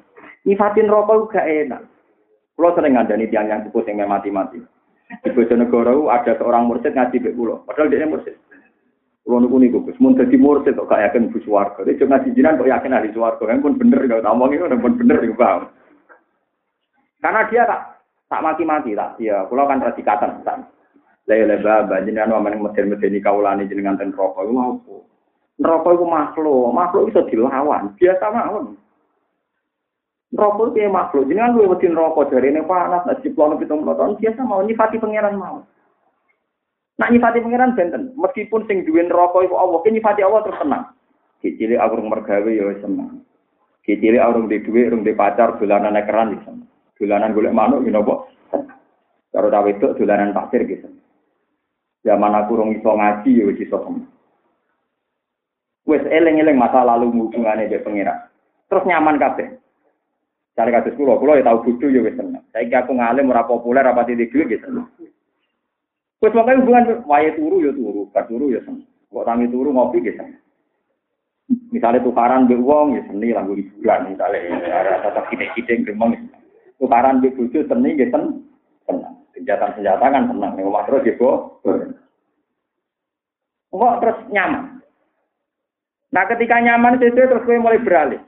[0.48, 1.84] nyifatin rokok gak enak.
[2.56, 4.64] Kalau sering ngandani tiang yang sepuh yang mati-mati.
[5.20, 7.62] Di Bojonegoro ada seorang mursid ngaji bek pulau.
[7.68, 8.40] Padahal dia mursid.
[9.28, 11.84] Kulo niku niku Gus, mun dadi mursid kok gak yakin bu swarga.
[11.84, 15.20] Nek ngaji jinan kok yakin ahli swarga, kan pun bener kalau ngomong itu pun bener
[15.20, 15.68] iku paham.
[17.20, 17.82] Karena dia tak
[18.32, 19.20] tak mati-mati tak.
[19.20, 20.72] Ya, kulo kan radikatan tak.
[21.28, 24.80] Lah ya leba jenengan wamen meden-medeni kaulane jenengan ten rokok iku mau.
[25.60, 28.80] Neraka iku makhluk, makhluk iso dilawan, biasa mawon.
[30.32, 34.64] Neraka itu makhluk, jenengan luwih wedi neraka jarene panas, nek ciplono 70 tahun biasa mau
[34.64, 35.68] nyifati pangeran mau.
[36.98, 40.84] Nak nyifati pangeran benten, meskipun sing duwe neraka iku Allah, ki nyifati Allah terus tenang.
[41.38, 43.22] Kicili aku mergawe ya seneng.
[43.86, 46.66] Kicili aku di duwe, rung di pacar, dolanan keran ya seneng.
[46.98, 48.26] Dolanan golek manuk ya napa?
[49.30, 50.90] Karo ta wedok dolanan pasir gitu.
[52.02, 54.10] Zaman aku rung iso ngaji ya wis iso seneng.
[55.86, 58.26] Wes eling-eling masa lalu hubungane mbek pangeran.
[58.66, 59.54] Terus nyaman kabeh.
[60.58, 62.42] Cari kados kula, kula ya tau bodho ya wis seneng.
[62.50, 64.90] Saiki aku ngalim ora populer apa titik dhuwit ya seneng.
[66.18, 68.90] Wis pokoke hubungan wae turu ya turu, gak turu ya seneng.
[69.14, 70.42] Kok tangi turu ngopi ya seneng.
[71.70, 76.26] Misalnya tukaran mbek wong ya seni lah hiburan misalnya ada tetap kitik-kitik gremeng.
[76.82, 78.50] Tukaran mbek bojo seni ya seneng.
[78.90, 79.14] Seneng.
[79.38, 80.52] Senjata-senjata kan seneng.
[80.58, 81.38] Nek omah terus ya kok.
[83.78, 84.82] Terus nyaman.
[86.10, 88.22] Nah ketika nyaman itu terus kowe mulai beralih.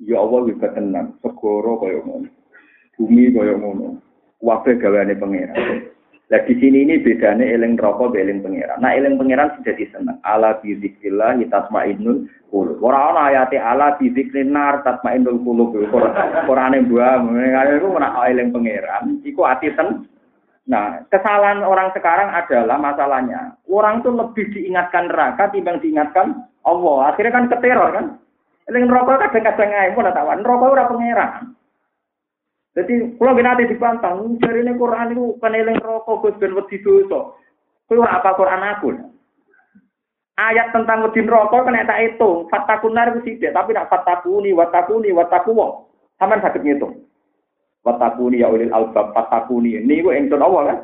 [0.00, 2.30] Ya Allah wis tenang, segoro kaya ngono.
[2.96, 3.98] Bumi kaya ngono.
[4.40, 5.90] Kabeh gaweane pangeran.
[6.30, 8.78] Lah di sini ini bedanya eling rokok eling pangeran.
[8.78, 10.14] Nah eling pangeran sudah diseneng.
[10.22, 12.78] Ala bi zikrillah tasmainnul qulub.
[12.78, 15.74] Ora ana ayate ala bi zikrin nar tasmainnul qulub.
[16.46, 19.18] Qur'ane buah ngene iku ora eling pangeran.
[19.26, 20.06] Iku ati sen.
[20.70, 23.58] Nah, kesalahan orang sekarang adalah masalahnya.
[23.66, 27.10] Orang tuh lebih diingatkan neraka timbang diingatkan Allah.
[27.10, 28.06] Akhirnya kan keteror kan.
[28.70, 30.46] Eling rokok kadang-kadang ae pun tawan.
[30.46, 31.58] Rokok ora pangeran.
[32.70, 37.34] Jadi kalau gini nanti dipantang, dari ini Quran itu eling rokok gus ben wedi dosa.
[37.90, 38.88] Kulo apa Quran aku?
[40.38, 42.46] Ayat tentang wedi rokok kan tak hitung.
[42.46, 45.90] Fatakunar itu sithik, tapi nak fatakuni, watakuni, watakuwo.
[46.22, 46.94] Sampeyan sakit ngitung.
[47.82, 49.74] Watakuni ya ulil albab, fatakuni.
[49.82, 50.78] Ini gue engson Allah kan?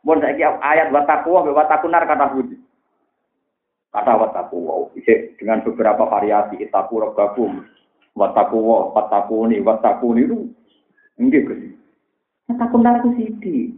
[0.00, 2.56] Mau saya ayat watakuwo, watakunar kata budi.
[3.90, 7.66] Kata wataku bisa dengan beberapa variasi itaku rogakum,
[8.14, 10.38] wataku wow, wataku ini, wataku ini itu
[11.20, 11.72] enggak sih.
[12.48, 13.76] Wataku naku sidi.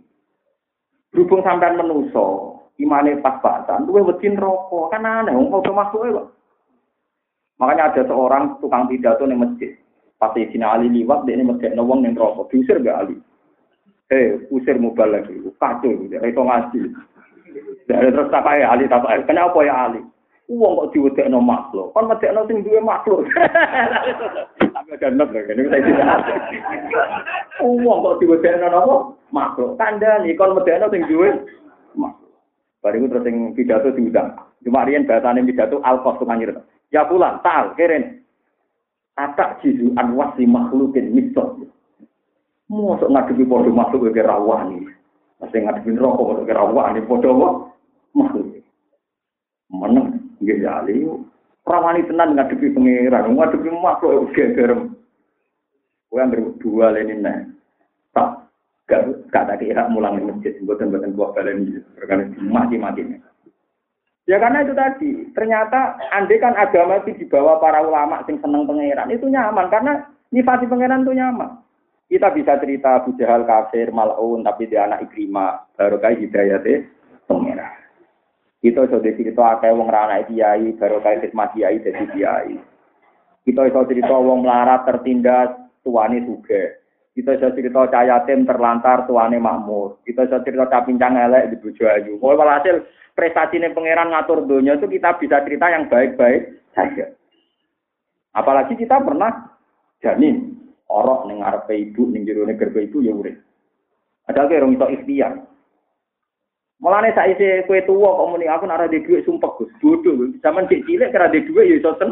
[1.13, 6.25] Berhubung sampean menuso, imane pas-pasan, tuh wedin rokok, kan aneh, nggak usah masuk ya.
[7.61, 9.77] Makanya ada seorang tukang pidato di masjid.
[10.17, 13.19] Pas sini Ali liwat, dia ini masjid nawang yang rokok, diusir gak Ali.
[14.09, 16.81] Eh, usir mubal lagi, kacau, itu ngaji.
[17.85, 20.01] Dari terus ya Ali tak Kenapa ya Ali?
[20.51, 21.95] Uang kok diwedekno makhluk.
[21.95, 23.23] Kon medekno sing duwe makhluk.
[24.75, 26.19] Tapi ada lho kene saya tidak.
[27.63, 28.97] Uang kok diwedekno napa?
[29.31, 29.79] Makhluk.
[29.79, 31.31] Kandhani kon medekno sing duwe
[31.95, 32.33] makhluk.
[32.83, 34.35] Bariku terus sing pidato diundang.
[34.67, 36.43] Cuma riyen bahasane pidato al-qas tukang
[36.93, 38.21] Ya pulang, tal, keren.
[39.17, 41.57] Atak jizu anwasi makhlukin misal.
[42.69, 44.85] Mosok ngadepi padha makhluk kaya rawani.
[45.41, 47.72] Masih ngadepi rokok kaya rawani padha makhluk.
[50.43, 51.07] Nggih ya ali.
[51.63, 54.99] Rawani tenan ngadepi pangeran, ngadepi makhluk gegerem.
[56.11, 57.39] Kowe anggere dua lene nek.
[58.11, 58.51] Tak
[58.91, 63.17] gak gak tak kira mulang di masjid, mboten-mboten buah balen perkara mati-mati.
[64.29, 69.11] Ya karena itu tadi, ternyata andai kan agama itu dibawa para ulama sing seneng pangeran,
[69.11, 71.59] itu nyaman karena nyifati pangeran itu nyaman.
[72.07, 76.85] Kita bisa cerita Abu Jahal kafir, mal'un, tapi dia anak Ikrimah, baru kayak hidayatnya
[77.25, 77.72] pangeran.
[78.63, 82.55] Kita iso cerita akeh wong ra anak kiai, baru kaya khidmat kiai dadi kiai.
[83.43, 85.51] Kita iso cerita wong melarat tertindas,
[85.83, 86.79] tuane suge.
[87.11, 89.99] Kita iso cerita cah yatim terlantar, tuane makmur.
[90.07, 92.23] Kita iso cerita cah pincang elek di bojo ayu.
[92.23, 92.87] Pokoke walhasil
[93.19, 97.11] prestatine pangeran ngatur donya itu kita bisa cerita yang baik-baik saja.
[98.31, 99.59] Apalagi kita pernah
[99.99, 100.55] janin
[100.87, 103.37] orok ning ngarepe ibu ning jero gerbe ibu ya urip.
[104.31, 105.52] Ada kira iso ikhtiar.
[106.83, 109.71] Mulane saiki kowe tuwa kok muni aku nek ora duwe dhuwit sumpek Gus.
[109.79, 110.19] Bodoh.
[110.43, 111.95] Zaman cek cilik kira duwe dhuwit ya iso.
[111.95, 112.11] Aku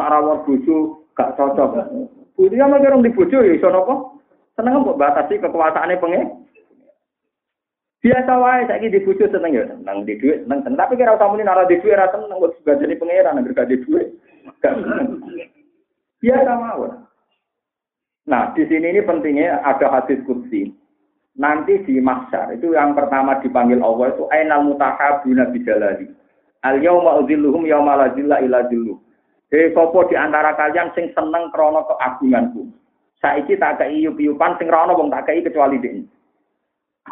[0.00, 0.76] nek ora bojo
[1.12, 1.92] gak cocok.
[2.40, 4.16] Bojo ya nek di bojo ya iso napa?
[4.56, 6.40] Seneng kok batasi kekuasaane pengen.
[8.00, 10.80] Biasa wae saiki di bojo seneng ya seneng di dhuwit seneng seneng.
[10.80, 13.76] Tapi kira usah muni nek ora di dhuwit ora seneng kok sebajane pangeran gak di
[13.76, 14.08] seneng.
[16.16, 16.96] Biasa mawon.
[18.24, 20.70] Nah, di sini ini pentingnya ada hadis kursi
[21.36, 26.08] nanti di mahsyar itu yang pertama dipanggil Allah itu ainal mutahabuna bijalali.
[26.62, 28.98] Al yauma udzilluhum yauma la zilla illa zilluh.
[29.52, 32.72] Sapa di antara kalian sing seneng krana keagunganku.
[33.20, 36.02] Saiki tak kei yup-yupan sing rono wong tak kei kecuali ini.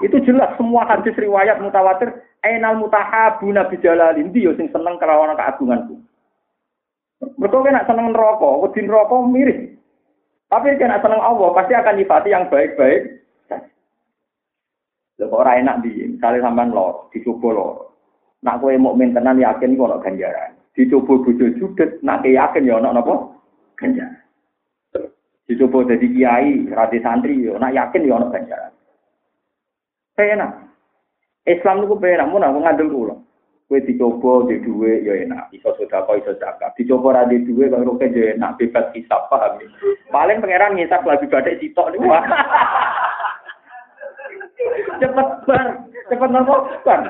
[0.00, 2.08] Itu jelas semua hadis riwayat mutawatir
[2.40, 4.24] ainal mutahabuna bijalali.
[4.24, 6.00] Ndi yo sing seneng krana keagunganku.
[7.20, 9.76] Mereka kena seneng neraka, wedi neraka mirip.
[10.48, 13.20] Tapi kena seneng Allah pasti akan nyifati yang baik-baik
[15.20, 17.92] Lha kok ora enak di, misalnya sampean lor, dicoba lor.
[18.40, 20.56] Nak kowe mukmin tenan yakin kok ana ganjaran.
[20.72, 23.28] Dicoba bojo judet, nak yakin ya ana napa?
[23.76, 24.16] Ganjaran.
[25.44, 28.72] Dicoba dadi kiai, rati santri yo, nak yakin ya ana ganjaran.
[30.16, 30.52] Enak.
[31.44, 33.16] Islam niku penak mun aku ngandel kula.
[33.68, 36.72] Kowe dicoba di dhuwit ya enak, iso sedekah iso zakat.
[36.80, 39.60] Dicoba ra di dhuwit kok roke yo enak, bebas hisab paham.
[40.08, 42.08] Paling pangeran ngisap lagi badhe sitok niku.
[45.00, 45.66] cepet bar,
[46.08, 46.54] cepet nopo
[46.86, 47.00] bar.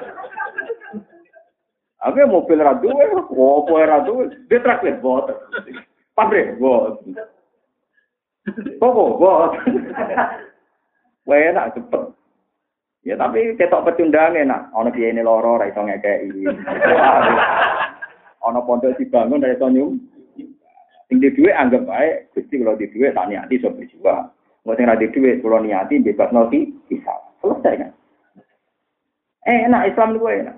[2.00, 5.36] Aku mobil ra duwe, opo ra duwe, dia traktir boten.
[6.16, 6.96] Pabrik, bos.
[8.80, 9.52] Kok bos.
[11.28, 12.02] Wah enak cepet.
[13.04, 14.72] Ya tapi ketok pecundang enak.
[14.76, 16.44] Ono piye ini loro ra iso ngekeki.
[18.44, 19.96] Ono pondok dibangun ra iso nyum.
[21.08, 24.30] Sing di anggap bae Gusti kalau di dhuwit tak niati iso berjuang.
[24.64, 27.29] Mau sing ra di dhuwit kula niati bebas noti bisa.
[27.40, 27.90] Selesai kan.
[29.48, 30.56] Eh, enak Islam itu enak.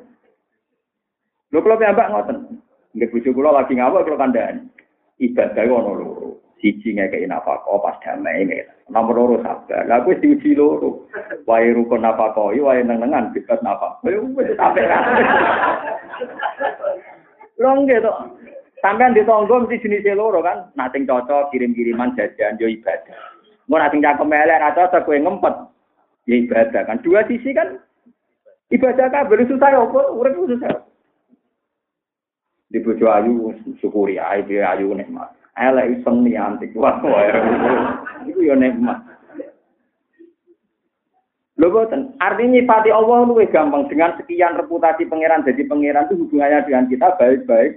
[1.53, 2.39] Lho kalau piyambak ngoten.
[2.97, 4.69] Nggih bojo kula lagi ngawur kula kandhani.
[5.21, 6.29] Ibadah ono loro.
[6.59, 8.67] Siji ngekeki nafkah pas damai ngene.
[8.89, 9.87] Nomor loro sabar.
[9.87, 11.07] Lah kuwi diuji loro.
[11.47, 14.01] Wae rukun nafkah wae neng-nengan bebas nafkah.
[14.09, 15.03] Yo wis sampe kan.
[17.61, 18.13] Lho nggih to.
[18.83, 20.73] Sampeyan ditonggo mesti jenis loro kan.
[20.75, 23.15] Nak sing cocok kirim-kiriman jajan yo ibadah.
[23.71, 25.55] Mau nak sing cakep elek ra cocok ngempet.
[26.27, 27.03] Ya ibadah kan.
[27.03, 27.83] Dua sisi kan
[28.71, 30.87] ibadah kabeh susah ya apa urip susah.
[32.73, 33.53] Di bojo ayu
[33.83, 35.35] syukuri ae ayu nikmat.
[35.59, 36.97] elek iseng niantik wah
[38.25, 39.05] itu ya nikmat
[41.61, 46.65] Lho boten, artinya nyifati Allah luwih gampang dengan sekian reputasi pangeran jadi pangeran itu hubungannya
[46.65, 47.73] dengan kita baik-baik.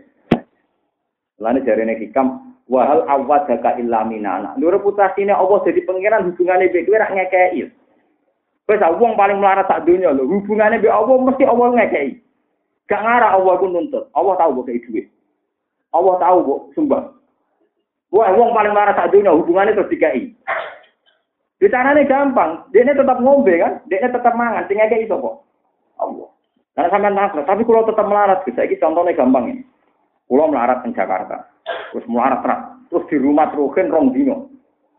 [1.37, 4.55] Lalu ini hikam, wahal awad jaka illa minana.
[4.57, 4.73] Lho
[5.19, 7.67] ini Allah jadi pangeran hubungannya baik, gue rak ngekei.
[8.65, 12.17] Wes wong paling melarat sak dunia lho, hubungannya baik Allah mesti Allah ngekei.
[12.89, 15.09] Gak ngarah Allah ku nuntut, Allah tahu kok duit.
[15.93, 17.05] Allah tahu kok sumbang.
[18.13, 20.31] Wah, wong paling marah saat dunia hubungannya terus dikai.
[21.55, 25.35] Di tangannya gampang, dia tetap ngombe kan, dia tetap mangan, tinggal kayak itu kok.
[25.97, 26.29] Allah.
[26.75, 29.63] Karena sampai nakal, tapi kalau tetap melarat, bisa ini contohnya gampang ini.
[30.27, 31.47] Pulau melarat di Jakarta,
[31.93, 32.43] terus melarat
[32.91, 34.51] terus, di rumah terukin rong dino,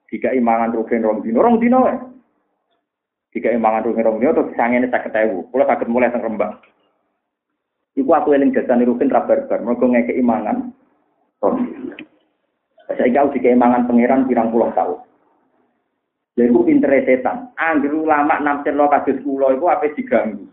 [0.09, 1.97] tiga imangan terukin rong dino, rong dino ya.
[3.37, 6.57] Imangan terukin rong dino, terus ini sakit ewu, pulau sakit mulai sang rembang.
[7.97, 10.73] Iku aku eling jasa nirukin rabar-bar, mereka ngeke imangan.
[12.87, 15.01] Saya kau di keimangan pangeran pirang puluh tahun.
[16.37, 17.49] Jadi itu pinter setan.
[17.57, 20.45] Angger ulama namsir lo kasus pulau itu apa diganggu.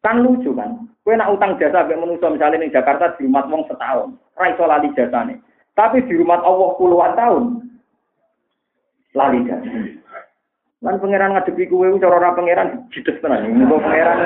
[0.00, 0.86] Kan lucu kan.
[1.02, 4.14] Kue nak utang jasa sampai manusia misalnya di Jakarta di rumah wong setahun.
[4.38, 5.38] Raiso lali jasa nih.
[5.74, 7.44] Tapi di rumah Allah puluhan tahun.
[9.18, 9.99] Lali jasa.
[10.80, 13.52] Lan pangeran ngadepi kue cara ora pangeran jides tenan.
[13.52, 14.18] Muga pangeran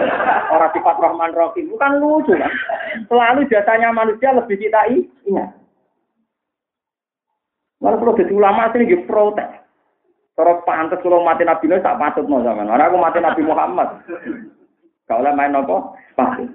[0.55, 1.67] ora sifat Rahman Rahim.
[1.75, 2.53] Bukan lucu kan.
[3.11, 4.87] Selalu jasanya manusia lebih kita
[5.27, 5.51] ingat.
[7.83, 9.51] Lalu kalau jadi ulama sini gitu protes.
[10.35, 12.67] Kalau pantas kalau mati Nabi Nuh tak patut mau zaman.
[12.67, 13.89] Karena aku mati Nabi Muhammad.
[15.05, 16.49] Kalau main nopo, pasti.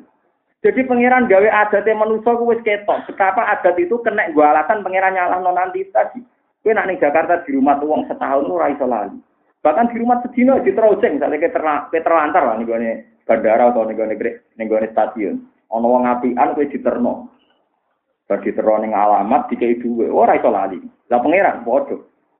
[0.59, 3.07] Jadi pangeran gawe adatnya manusia gue ketok.
[3.07, 6.19] Betapa adat itu kena gue alasan pangeran nyalah non nanti tadi.
[6.59, 9.15] Gue nak nih Jakarta di rumah tuh uang setahun lu raiso lali.
[9.59, 11.59] Bahkan di rumah sedino di terojeng, misalnya kita
[11.91, 12.77] terlantar lah nih gue
[13.27, 15.35] bandara atau nih gue nih gue stasiun.
[15.75, 17.27] Ono wong apian gue diterno.
[18.29, 20.77] Bagi teroning alamat dikei duwe, ora iso lali.
[21.09, 21.97] Lah pangeran padha.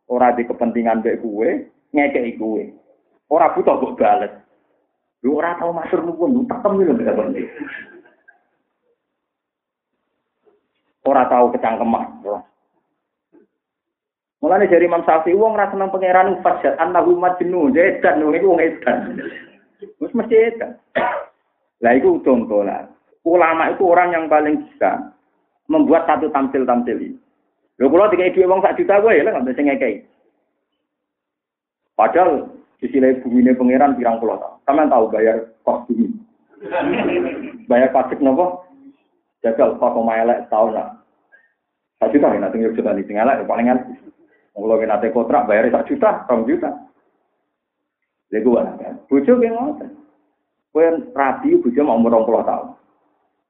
[0.10, 2.74] Ora di kepentingan mbek kuwe, ngekeki kuwe.
[3.30, 4.34] Ora butuh kok bales.
[5.22, 7.44] Lu ora tau matur nuwun, tekem lho bisa berhenti.
[11.06, 12.26] Ora tau kecangkeman.
[14.40, 18.64] Mulane dari Imam Syafi'i wong ra seneng pangeran fajat annahu majnun, edan wong iku wong
[18.64, 19.20] edan.
[20.00, 20.80] Wis mesti edan.
[21.84, 22.88] Lah iku contoh lah.
[23.28, 25.12] Ulama itu orang yang paling bisa
[25.68, 27.20] membuat satu tamsil-tamsil ini.
[27.80, 30.04] Lho kula dikai dhuwit wong sak juta gue ya lah bisa ngekei.
[32.00, 32.48] Padahal
[32.80, 34.60] di sini bumi ini pangeran pirang pulau tahun.
[34.68, 35.38] Kalian tahu bayar
[35.68, 36.08] kos bumi.
[37.68, 38.64] bayar pajak nopo?
[39.44, 40.88] Jajal kos sama elek tahun lah.
[42.00, 43.80] Satu juta ya nanti juta nih tinggal elek paling kan.
[44.54, 46.70] Kalau kita nanti kontrak bayar satu juta, satu juta.
[48.30, 48.96] Lha gue kan.
[49.10, 49.90] Bojo ki ngoten.
[50.70, 50.86] Kowe
[51.18, 52.68] rabi bojo mau umur 20 tahun.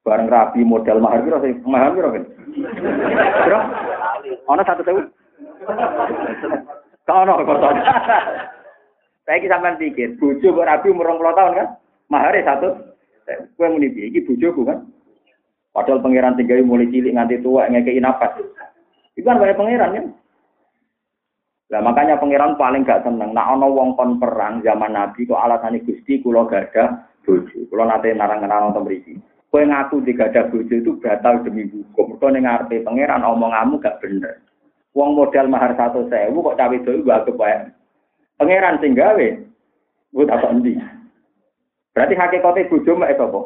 [0.08, 2.24] Bareng rapi modal mahar kira sih, mahar kira kan?
[3.44, 3.60] Kira?
[4.48, 5.02] Ono satu sewu?
[7.04, 7.60] Kau ono kok
[9.28, 11.68] Saya kisah pikir, bojo kok rapi umur 20 tahun kan?
[12.08, 12.90] Mahar satu.
[13.60, 14.90] Kue muni iki bojoku kan?
[15.70, 18.42] Padahal pangeran tinggal mulai cilik nganti tua ngekei nafas.
[19.14, 20.04] Itu kan banyak pangeran ya.
[21.70, 23.38] Lah makanya pangeran paling gak seneng.
[23.38, 27.70] Nah ono wong kon perang zaman Nabi kok alasane Gusti kula gak ada bojo.
[27.70, 29.14] Kula nate narang-narang nonton mriki.
[29.54, 32.18] Kue ngaku gada bojo itu batal demi hukum.
[32.18, 34.42] Kau dengar pangeran omonganmu gak bener.
[34.98, 37.70] Uang modal mahar satu sewu kok cawe itu gak kebaik.
[38.42, 39.28] Pangeran sing gawe,
[40.16, 40.74] gue tak endi.
[41.92, 43.40] Berarti hakikatnya bojo mek sapa?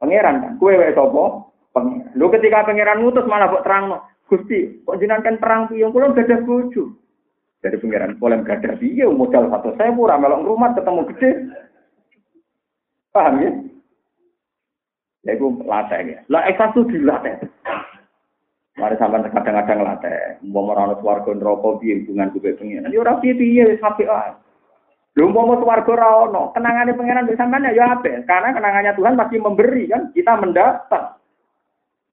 [0.00, 0.52] Pangeran kan.
[0.58, 1.46] Kue wae sapa?
[1.70, 2.10] Pangeran.
[2.18, 7.01] Lu ketika pangeran ngutus malah kok terang Gusti, kok jenengan perang piye kula gadah bojo.
[7.62, 11.30] Dari pangeran boleh gadah piye modal satu sewu ra melok rumah ketemu gede.
[13.14, 13.50] Paham ya?
[15.22, 16.18] Ya itu latih ya.
[16.26, 17.38] Lah ikhlas itu dilatih.
[18.82, 22.90] Mari sampean kadang-kadang latih, mau merana swarga neraka piye hubungan kuwi pengen.
[22.90, 24.34] Ya ora piye-piye sampe ae.
[25.14, 28.26] Lho umpama swarga ora ono, kenangane pangeran mbek sampean ya apik.
[28.26, 31.04] Karena kenangannya Tuhan pasti memberi kan, kita mendapat.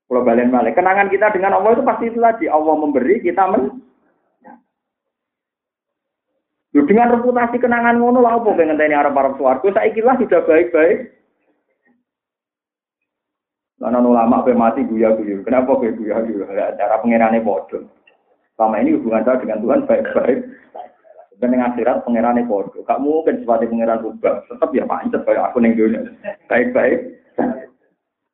[0.09, 2.45] Kalau balen balik, kenangan kita dengan Allah itu pasti itu tadi.
[2.49, 3.81] Allah memberi, kita men.
[6.69, 9.73] Lho dengan reputasi kenangan ngono lah apa pengen tanya arab arab swarga.
[9.73, 11.17] Saiki lah sudah baik-baik.
[13.79, 15.41] Karena ulama apa mati guya guyu.
[15.41, 16.45] Kenapa gue guya guyu?
[16.45, 17.89] Cara pengirannya bodoh.
[18.53, 20.39] Selama ini hubungan saya dengan Tuhan baik-baik.
[21.39, 22.85] Dan dengan akhirat pengirannya bodoh.
[22.85, 24.45] Gak mungkin seperti pengiran rubah.
[24.45, 26.05] Tetap ya pancet kayak aku neng dunia.
[26.45, 27.17] Baik-baik.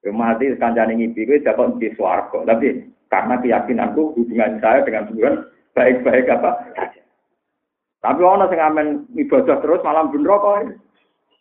[0.03, 2.43] Ya, mati kancane ngipi gue dapat di swarga.
[2.43, 5.33] Tapi karena keyakinanku hubungan saya dengan Tuhan
[5.71, 6.51] baik-baik apa
[8.05, 8.87] Tapi orang sing amen
[9.17, 10.77] ibadah terus malam bener kok.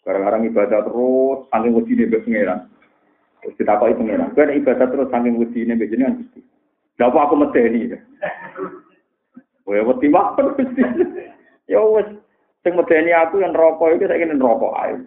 [0.00, 2.60] Gara-gara ibadah terus, saking wedi nih pengiran.
[3.44, 4.32] Terus kita kok pengiran.
[4.32, 6.40] Gue ibadah terus saking wedi nih jenengan gusti.
[7.04, 7.92] Apa aku medeni.
[9.68, 10.82] Gue wedi banget gusti.
[11.64, 12.04] Ya wes,
[12.60, 15.00] sing medeni aku yang rokok saya ingin rokok ayo.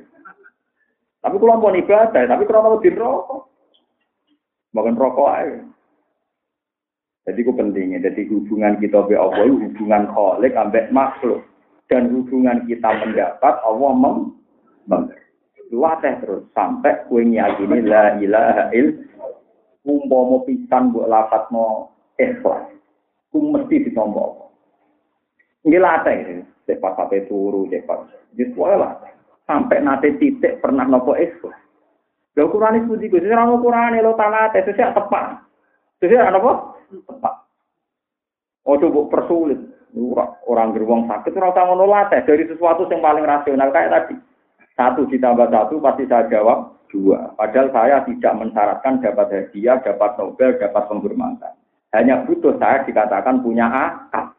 [1.21, 3.45] Tapi kalau mau ibadah, tapi kalau mau di rokok,
[4.73, 5.69] makan rokok ayo.
[7.27, 7.99] Jadi itu pentingnya.
[8.07, 11.43] Jadi hubungan kita be Allah hubungan kholik ambek makhluk.
[11.91, 13.91] Dan hubungan kita mendapat Allah
[14.87, 15.23] memberi.
[15.67, 19.03] Latih terus sampai kue nyakini la ilaha il
[19.83, 22.71] umpama pisan mbok lafadzno ikhlas.
[23.27, 24.47] Ku mesti ditompo.
[25.67, 28.07] Ini latih cepat sampai turu cepat.
[28.39, 28.95] Jadi lah
[29.43, 31.55] sampai nanti titik pernah nopo ikhlas.
[32.39, 35.41] Lha ukurane budi Gus, ora ukurane lo talate sesuk tepat.
[35.99, 36.76] Sesuk apa?
[36.87, 37.35] Tepat.
[38.67, 39.59] Ojo mbok persulit.
[40.45, 44.15] Orang gerbong sakit ora usah ngono latih dari sesuatu yang paling rasional kayak tadi.
[44.77, 47.33] Satu ditambah satu pasti saya jawab dua.
[47.33, 51.53] Padahal saya tidak mensyaratkan dapat hadiah, dapat Nobel, dapat penghormatan.
[51.95, 54.35] Hanya butuh saya dikatakan punya akal.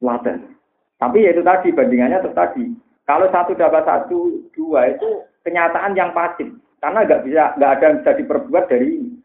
[0.00, 0.56] Laten.
[0.96, 2.64] Tapi ya itu tadi bandingannya itu tadi.
[3.04, 6.48] Kalau satu dapat satu, dua itu kenyataan yang pasif.
[6.80, 9.19] Karena nggak bisa, nggak ada yang bisa diperbuat dari ini.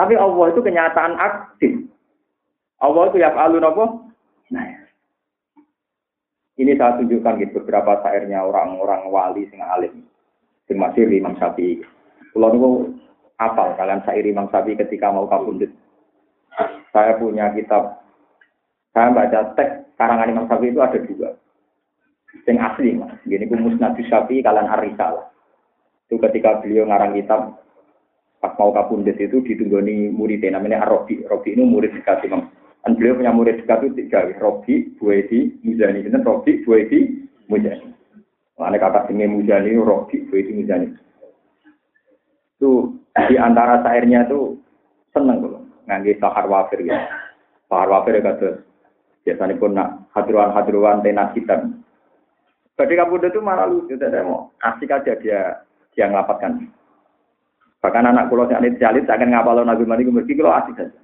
[0.00, 1.84] Tapi Allah itu kenyataan aktif.
[2.80, 3.84] Allah itu ya alun apa?
[4.48, 4.64] Nah,
[6.56, 10.08] ini saya tunjukkan gitu beberapa syairnya orang-orang wali sing alim.
[10.64, 11.84] Sing masih Imam Syafi'i.
[12.32, 12.70] Kalau niku
[13.36, 15.68] apal kalian syair Imam Syafi'i ketika mau kabundut.
[16.96, 18.00] Saya punya kitab
[18.96, 21.28] saya baca teks karangan Imam Syafi'i itu ada dua.
[22.48, 23.12] Sing asli, mas.
[23.28, 25.28] Gini ku Musnad Syafi'i kalian Arisalah.
[26.08, 27.60] Itu ketika beliau ngarang kitab
[28.40, 31.20] pas mau kabundut itu ditunggoni muridnya namanya Arabi.
[31.28, 32.48] Arabi ini murid dekat Imam
[32.80, 36.00] dan beliau punya murid dekat itu tiga, Robi, Buedi, Muzani.
[36.00, 37.92] Ini Robi, Buedi, Muzani.
[38.56, 40.88] Mana kata sini Muzani, Robi, Buedi, Muzani.
[42.56, 42.96] Itu
[43.28, 44.56] di antara syairnya itu
[45.12, 47.04] seneng loh, ngangge sahar wafir ya.
[47.68, 48.48] Sahar wafir ya kata
[49.20, 51.84] biasanya pun nak hadruan-hadruan tenas hitam.
[52.80, 55.60] Ketika Buddha itu malah lucu, tidak mau asik aja dia
[55.92, 56.64] dia ngelapatkan.
[57.80, 61.00] Bahkan anak kulo yang jalit, saya akan ngapalon Nabi Mani, mereka kalau asik saja.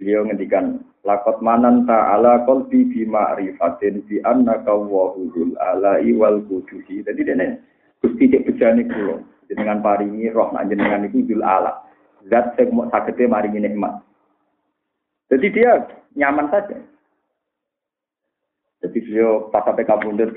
[0.00, 7.02] Beliau ngendikan lakot manan ta'ala qalbi bi ma'rifatin bi annaka wahul alai wal kudusi.
[7.02, 7.46] Jadi dene
[7.98, 9.18] Gusti cek bejane kula
[9.50, 11.82] dengan paringi roh nak jenengan iku dul ala.
[12.30, 13.98] Zat sing mau sagete maringi nikmat.
[15.34, 15.82] Jadi dia
[16.14, 16.78] nyaman saja.
[18.86, 20.30] Jadi beliau pas sampai kabundut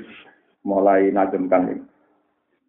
[0.65, 1.85] mulai najemkan.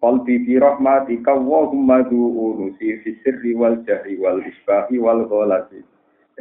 [0.03, 5.79] Qalbi fi rahmatika wa humma du'unusi fi sirri wal jahri wal isbahi wal ghalati.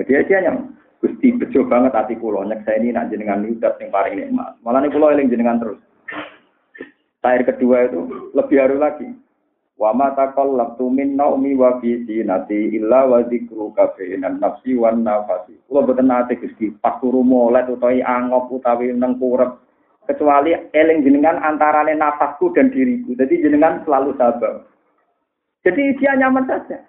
[0.02, 3.90] Jadi aja yang Gusti bejo banget hati kulo nyek saya ini nak jenengan nudat yang
[3.94, 4.54] paling nikmat.
[4.62, 5.82] Malah nih kulo eling jenengan terus.
[7.22, 8.02] Air kedua itu
[8.34, 9.10] lebih haru lagi.
[9.78, 15.58] Wa ma taqallabtu min naumi wa fi sinati illa wa dzikru kafeinan nafsi wan nafasi.
[15.70, 19.58] Kulo boten nate Gusti pas turu molet utawi angop utawi nang kurep
[20.10, 23.14] kecuali eling jenengan antarane nafasku dan diriku.
[23.18, 24.66] Jadi jenengan selalu sabar.
[25.62, 26.82] Jadi dia nyaman saja.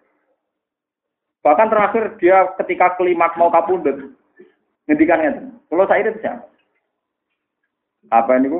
[1.43, 4.15] Bahkan terakhir dia ketika kelimat mau kapundut,
[4.87, 5.51] ngendikannya.
[5.69, 6.47] Kalau saya itu siapa?
[8.15, 8.59] Apa ini bu?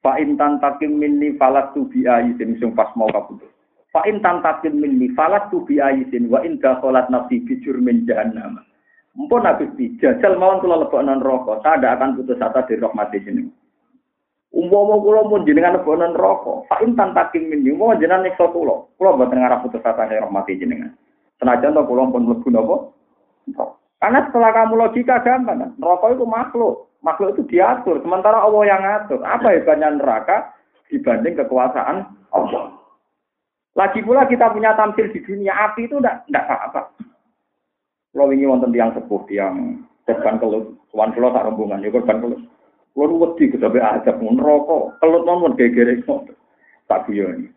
[0.00, 3.50] Fa'in tantakin minni falas tu bi ayisin sing pas mau kapundut.
[3.90, 8.62] Fa'in tantakin minni falas tu bi ayisin wa in dakhalat nafsi bi jurmin jahannam.
[9.16, 13.08] Mumpun habis di jajal mawon kula lebokno rokok, saya tidak akan putus asa di rahmat
[13.16, 13.48] jenengan.
[14.52, 19.16] Umpama kula pun jenengan lebonan neraka, fa in tantakin min umpama jenengan nyiksa kula, kula
[19.16, 20.92] mboten ngarep putus asa rahmati jenengan.
[21.40, 22.76] Senajan to kula pun mlebu napa?
[23.96, 29.24] Karena setelah kamu logika gampang neraka itu makhluk, makhluk itu diatur, sementara Allah yang ngatur.
[29.24, 30.52] Apa hebatnya neraka
[30.92, 32.04] dibanding kekuasaan
[32.36, 32.76] Allah?
[33.76, 36.92] Lagi pula kita punya tampil di dunia api itu ndak apa-apa.
[38.16, 42.40] Kalau ini wonten tiang sepuh, tiang korban kelut, tuan pulau tak rombongan, ya korban kelut.
[42.96, 46.32] Kalau wedi kesampe ajab rokok, kelut non geger itu.
[46.88, 47.52] Tak ini.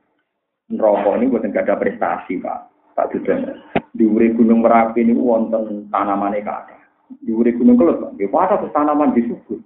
[0.75, 3.55] Rokok ini buat nggak ada prestasi pak, tak juga.
[3.95, 6.75] Di uri gunung merapi ini wonten tanaman kata.
[7.23, 9.63] Di uri gunung kelut, pak, ya ada tanaman di suku.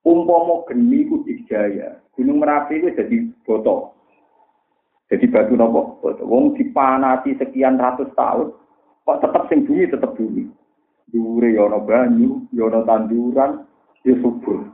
[0.00, 3.92] Umpomo geni ku dijaya, gunung merapi itu jadi botol.
[5.12, 8.54] Jadi batu nopo, wong dipanati sekian ratus tahun,
[9.10, 10.46] kok tetap sing bumi tetap bumi.
[11.10, 13.66] Dure ya ana banyu, ya ana tanduran,
[14.06, 14.70] ya subur.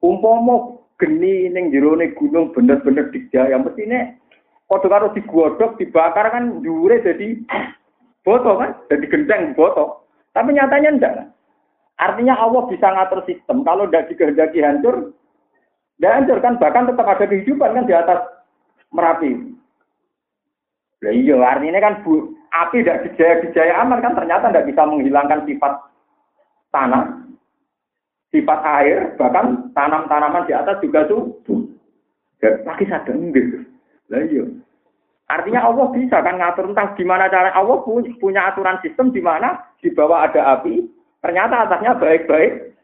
[0.00, 4.16] Umpama geni ning jerone gunung bener-bener dijaya mestine
[4.64, 7.36] padha karo digodhog, dibakar kan dure jadi
[8.24, 10.08] boto kan, jadi genteng boto.
[10.32, 11.28] Tapi nyatanya kan?
[12.00, 13.60] Artinya Allah bisa ngatur sistem.
[13.60, 15.12] Kalau tidak dikehendaki hancur,
[16.00, 16.54] tidak hancur kan.
[16.56, 18.24] Bahkan tetap ada kehidupan kan di atas
[18.90, 19.30] Merapi.
[21.00, 25.72] Nah, iya, artinya kan bu, api tidak dijaya-dijaya aman kan ternyata tidak bisa menghilangkan sifat
[26.74, 27.22] tanah,
[28.34, 31.38] sifat air, bahkan tanam-tanaman di atas juga tuh
[32.40, 33.66] lagi sadar enggak.
[34.10, 34.44] Lah iya.
[35.30, 39.94] Artinya Allah bisa kan ngatur entah gimana cara Allah punya, aturan sistem di mana di
[39.94, 40.82] bawah ada api,
[41.22, 42.74] ternyata atasnya baik-baik.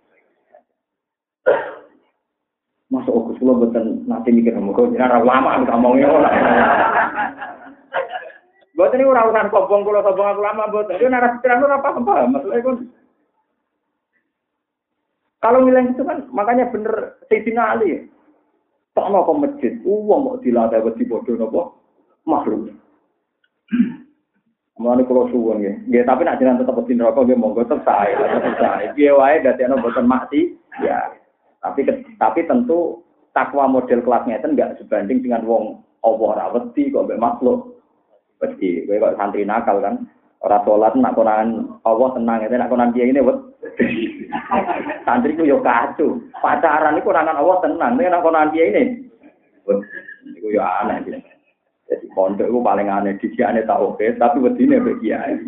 [2.87, 6.07] Masuk aku sebelum betul nanti mikir kamu jangan lama ngomongnya
[8.77, 11.89] Buat ini orang urusan kobong kulo kobong aku lama buat itu narasi pikiran lu apa
[11.97, 12.77] apa maksudnya kan.
[15.41, 18.05] Kalau ngilang itu kan makanya bener Sayyidina Ali.
[18.93, 21.61] Tak mau ke masjid, uang mau dilatih buat dibodoh nopo
[22.29, 22.73] makhluk.
[24.81, 25.73] Mulane kalau suwun ya.
[25.89, 28.93] Ya tapi nak jenengan tetep di neraka nggih monggo tetep sae, tetep.
[28.93, 30.53] Piye wae dadi ana boten maksi,
[30.85, 31.17] ya.
[31.65, 31.85] Tapi
[32.21, 37.76] tapi tentu takwa model kelasnya itu enggak sebanding dengan wong Allah ora wedi kok makhluk.
[38.37, 40.05] Wedi, kowe kok santri nakal kan.
[40.45, 43.39] Ora salat nak konangan Allah tenang itu nak konangan dia ini wet.
[45.09, 45.65] santri ku yo.
[45.65, 48.83] Pacaran iku konangan Allah tenang, nek nak konangan dia ini.
[49.65, 49.79] Wet.
[50.37, 51.19] Iku yo aneh gitu.
[51.87, 55.39] Jadi pondok itu paling aneh, di sini tahu oke, tapi begini be kiai.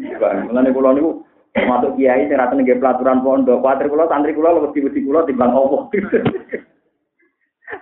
[0.47, 1.11] Mengenai pulau niku
[1.51, 5.51] termasuk kiai saya rata nih pelaturan pondok, kuatri pulau, santri pulau, lebih lebih pulau timbang
[5.51, 5.91] Allah.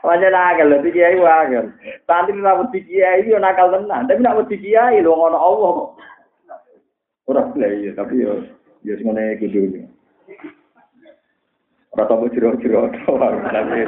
[0.02, 1.70] Wajar nakal, lebih kiai wajar.
[2.10, 5.90] Santri nak wedi kiai yo nakal tenan, tapi nak wedi kiai lo ngono Allah kok.
[7.30, 8.42] Ora iya, tapi yo
[8.82, 9.86] yo semuanya gitu.
[11.94, 13.86] Ora tau jero-jero tapi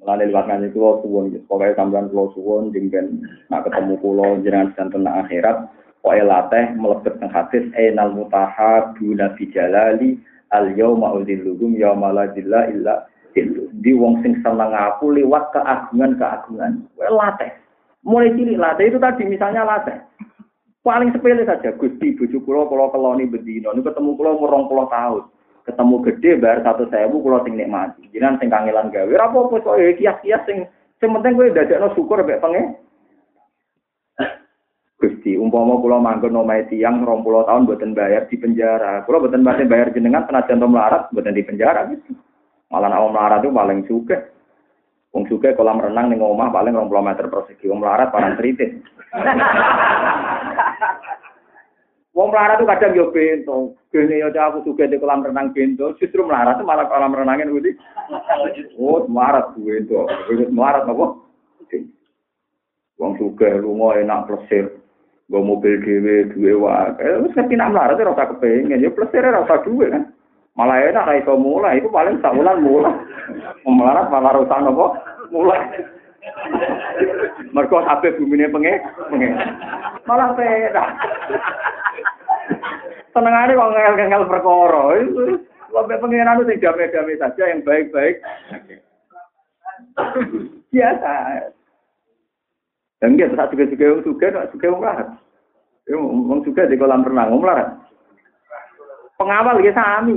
[0.00, 3.20] Mulane liwat ngaji kula suwun, pokoke sampean kula suwun jengben
[3.52, 5.68] nak ketemu kula jenengan santen akhirat,
[6.00, 10.16] pokoke latih mlebet teng hadis ainal mutahabuna fi jalali
[10.56, 13.04] al yauma udilluhum yauma la illa
[13.34, 16.84] di wong sing seneng aku lewat keagungan-keagungan.
[16.98, 17.52] Latih.
[18.00, 20.00] Mulai cilik latih itu tadi misalnya latih.
[20.80, 25.24] Paling sepele saja Gusti bojo kula kula keloni bedino niku ketemu kula umur puluh tahun.
[25.68, 28.08] Ketemu gede satu sewu kula sing nikmati.
[28.08, 30.64] Jenengan sing kangelan gawe apa-apa kok kias-kias sing
[30.96, 32.80] sing penting kowe dadekno syukur mek pengen.
[35.00, 39.00] Gusti, umpama kula manggon omahe tiyang 20 tahun mboten bayar di penjara.
[39.08, 42.12] Kula mboten bayar jenengan tenajan melarat mboten di penjara gitu.
[42.70, 44.30] Malah nak melarat itu paling suka.
[45.10, 47.66] Wong suka kolam renang ning omah paling 20 meter persegi.
[47.66, 48.78] Wong melarat paling tritis.
[52.14, 53.74] Wong melarat itu kadang yo bento.
[53.90, 57.74] Gene yo aku suka di kolam renang bento, justru melarat itu malah kolam renangnya ngerti.
[58.78, 60.06] Oh, melarat bento.
[60.30, 61.06] Melarat apa?
[63.02, 64.78] Wong suka lunga enak plesir.
[65.30, 67.22] Gue mobil dhewe duwe wae.
[67.26, 70.04] Wis ngerti nak melarat ora usah kepengin, ya plesir ora usah duwe kan.
[70.58, 72.92] Malah enak ra iso mulai, itu paling sak wulan mulai.
[73.62, 74.98] Melarat malah usah nopo
[75.30, 75.62] mulai.
[77.54, 78.74] Mergo kabeh bumine penge,
[79.08, 79.28] penge.
[80.04, 80.88] Malah penak.
[83.14, 84.84] Senengane kok ngel-ngel perkara.
[85.70, 88.18] Sampai pengiran itu damai-damai saja yang baik-baik.
[90.74, 91.14] Biasa.
[93.00, 95.08] Dan dia saat juga juga juga juga melarat.
[95.94, 97.70] Wong juga di kolam renang melarat.
[99.20, 100.16] Pengawal ya sami.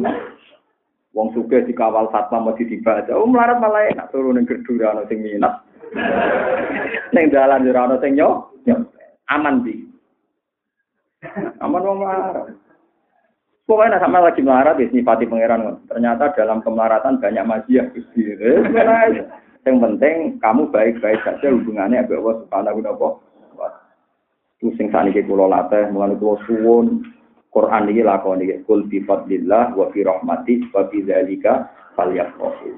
[1.11, 3.11] Wong suge dikawal satpam masih dibaca.
[3.11, 5.59] Oh melarat malah enak turun ning gerdu ana sing minat.
[7.13, 8.47] Ning dalan ora ana sing nyo.
[9.27, 9.83] Aman di.
[11.59, 12.55] Aman wong melarat.
[13.67, 15.83] Pokoknya sama lagi melarat ya nifati pangeran.
[15.91, 17.85] Ternyata dalam kemelaratan banyak majiah.
[19.63, 23.69] Yang penting kamu baik-baik saja hubungannya ambek Allah Subhanahu wa taala.
[24.63, 27.03] Itu sing saniki kula latih, mulane kula suwun
[27.53, 32.73] Quran ini lakoni kul bi fadlillah wa fi rahmati wa fi dzalika falyafrahu.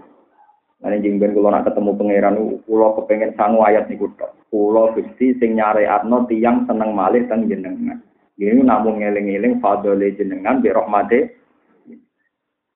[0.84, 2.36] Ane jingben kula nak ketemu pangeran
[2.68, 4.36] kula kepengen sangu ayat niku tok.
[4.52, 8.04] Kula Gusti sing nyareatno tiyang seneng malih teng jenengan.
[8.36, 11.40] Ini namun ngeling-eling fadole jenengan bi rahmate.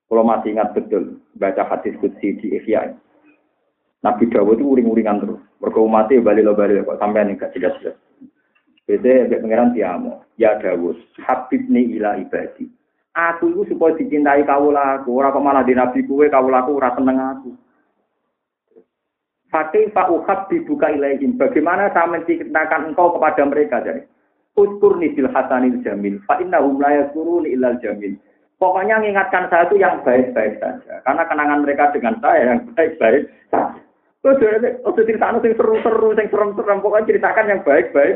[0.08, 2.96] Kula masih ingat betul baca hadis kutsi di Ihya.
[4.00, 5.44] Nabi Dawud itu uring-uringan terus.
[5.60, 8.00] Mergo mati bali lo bali kok sampean gak jelas-jelas.
[8.90, 10.26] Beda mbek pangeran diamo.
[10.42, 12.66] Ya Dawud, habibni ila ibadi.
[13.14, 17.54] Aku itu supaya dicintai kawulaku, ora kok malah di nabi kuwe kawulaku ora seneng aku.
[19.54, 21.38] Fakih Pak Uhab dibuka ilaihim.
[21.38, 24.06] Bagaimana saya menceritakan engkau kepada mereka jadi.
[24.58, 26.22] Uskur nisil hasanil jamil.
[26.26, 28.18] Fa inna hum la yakuruni ilal jamil.
[28.58, 31.02] Pokoknya mengingatkan saya itu yang baik-baik saja.
[31.02, 33.74] Karena kenangan mereka dengan saya yang baik-baik saja.
[34.22, 36.78] Udah cerita yang seru-seru, yang serem-serem.
[36.86, 38.16] Pokoknya ceritakan yang baik-baik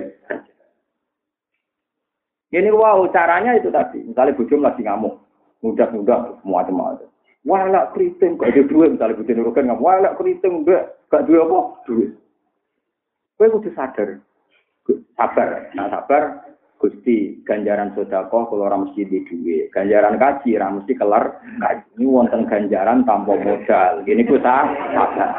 [2.53, 4.05] Ini wow, caranya itu tadi.
[4.05, 5.17] Misalnya bujum lagi ngamuk.
[5.65, 7.09] Mudah-mudah, macam-macam.
[7.43, 8.93] Wala keriting, gak ada duit.
[8.93, 9.81] Misalnya bujum nurukan ngamuk.
[9.81, 10.93] Wala keriting, enggak.
[11.09, 11.59] Gak duit apa?
[11.89, 12.11] Duit.
[13.41, 14.21] Gue kudu sadar.
[15.17, 15.49] Sabar.
[15.73, 16.23] Nah sabar.
[16.77, 19.71] Gusti, ganjaran sodako kalau orang mesti di duit.
[19.71, 21.41] Ganjaran kaji, orang mesti kelar.
[21.97, 24.03] Ini wonten ganjaran tanpa modal.
[24.05, 25.31] Gini ku sabar.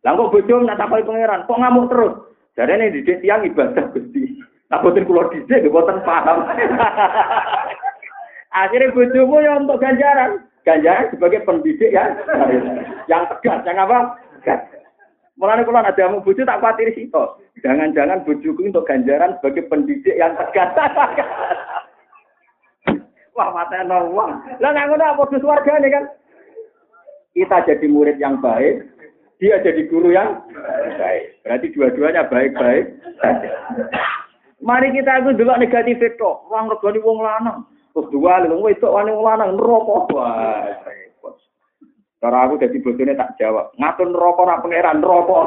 [0.00, 2.14] Lah kok bojo nak takoki pangeran, kok ngamuk terus?
[2.56, 3.92] Jarene didik tiang ibadah
[4.70, 6.46] Nak boten kula didik boten paham.
[8.62, 10.46] Akhirnya bojomu ya untuk ganjaran.
[10.62, 12.14] Ganjaran sebagai pendidik ya.
[13.10, 14.14] Yang tegas, yang apa?
[15.34, 17.24] Mulane kula ada mau bojo tak khawatir situ.
[17.66, 20.70] Jangan-jangan bojoku untuk ganjaran sebagai pendidik yang tegas.
[23.34, 24.30] Wah, mata uang.
[24.62, 26.04] Lah nggak ngono apa warga nih kan?
[27.30, 28.90] Kita jadi murid yang baik,
[29.38, 30.42] dia jadi guru yang
[30.98, 31.40] baik.
[31.46, 32.90] Berarti dua-duanya baik-baik
[34.60, 36.30] Mari kita itu dulu negatif itu.
[36.52, 37.64] Wong regani wong lanang.
[37.96, 39.96] Terus dua lho wong itu wong lanang neraka.
[40.12, 40.68] Wah,
[42.20, 43.72] Cara aku jadi bojone tak jawab.
[43.80, 45.38] Ngatur neraka ora pangeran neraka.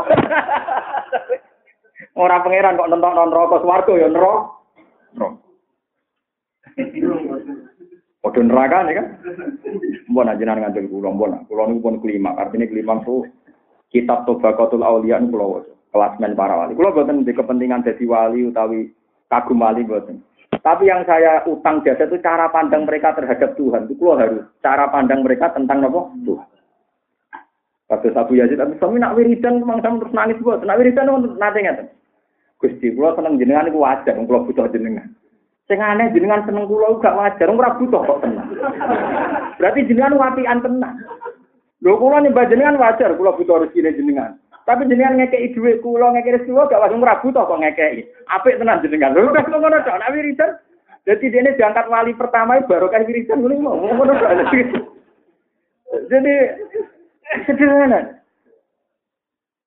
[2.25, 4.41] ora pangeran kok nonton neraka swarga ya neraka.
[5.13, 5.37] Neraka.
[8.25, 9.07] Padha neraka nih kan.
[10.09, 11.45] Mbon ajenan ngandel kula mbon.
[11.45, 12.33] Kula niku pun kelima.
[12.33, 13.29] Artinya kelima tuh
[13.93, 15.73] kitab Tobaqatul Auliya niku kula waca.
[15.93, 16.73] Kelasmen para wali.
[16.73, 18.89] Kula boten di kepentingan jadi wali utawi
[19.33, 20.21] kagum wali boten.
[20.61, 23.89] Tapi yang saya utang jasa itu cara pandang mereka terhadap Tuhan.
[23.89, 26.13] Itu kula harus cara pandang mereka tentang apa?
[26.21, 26.49] Tuhan.
[27.91, 30.63] Waktu Abu Yazid, tapi suami nak wiridan, memang sama terus nangis buat.
[30.63, 31.85] Nak wiridan nanti ngerti.
[32.63, 35.11] Gusti, kalau seneng jenengan itu wajar, kalau butuh jenengan.
[35.67, 38.47] Sing aneh jenengan seneng kula gak wajar, ora butuh kok tenang.
[39.59, 40.95] Berarti jenengan wapian tenang.
[41.83, 44.39] Lho kula nyembah jenengan wajar, kula butuh rezeki jenengan.
[44.63, 48.07] Tapi jenengan ngekeki dhuwit kula ngekeki rezeki gak wajar ora butuh kok ngekeki.
[48.31, 49.11] Apik tenan jenengan.
[49.11, 50.51] Lho wis ngono tok, nak wiridan.
[51.03, 54.13] Jadi dia ini diangkat wali pertama baru kan wiridan ngono ngono.
[56.07, 56.33] Jadi
[57.43, 58.23] Sederhana.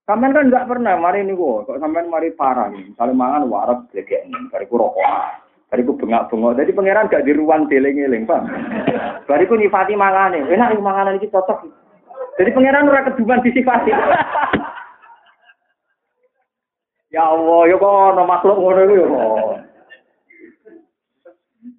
[0.07, 2.95] Sampai kan nggak pernah mari ini kok, sampai mari parah nih.
[2.95, 4.23] Misalnya mangan waras glegek
[4.71, 5.03] rokok,
[5.67, 6.55] bariku bengak bengok.
[6.63, 8.39] Jadi pangeran gak di ruang deling eling pak.
[9.27, 11.67] Bariku nyifati mangan nih, enak nih manganan ini cocok.
[12.39, 13.91] Jadi pangeran ora keduman disifati.
[17.17, 19.07] Ya Allah, ya kok ono makhluk ngono iku ya.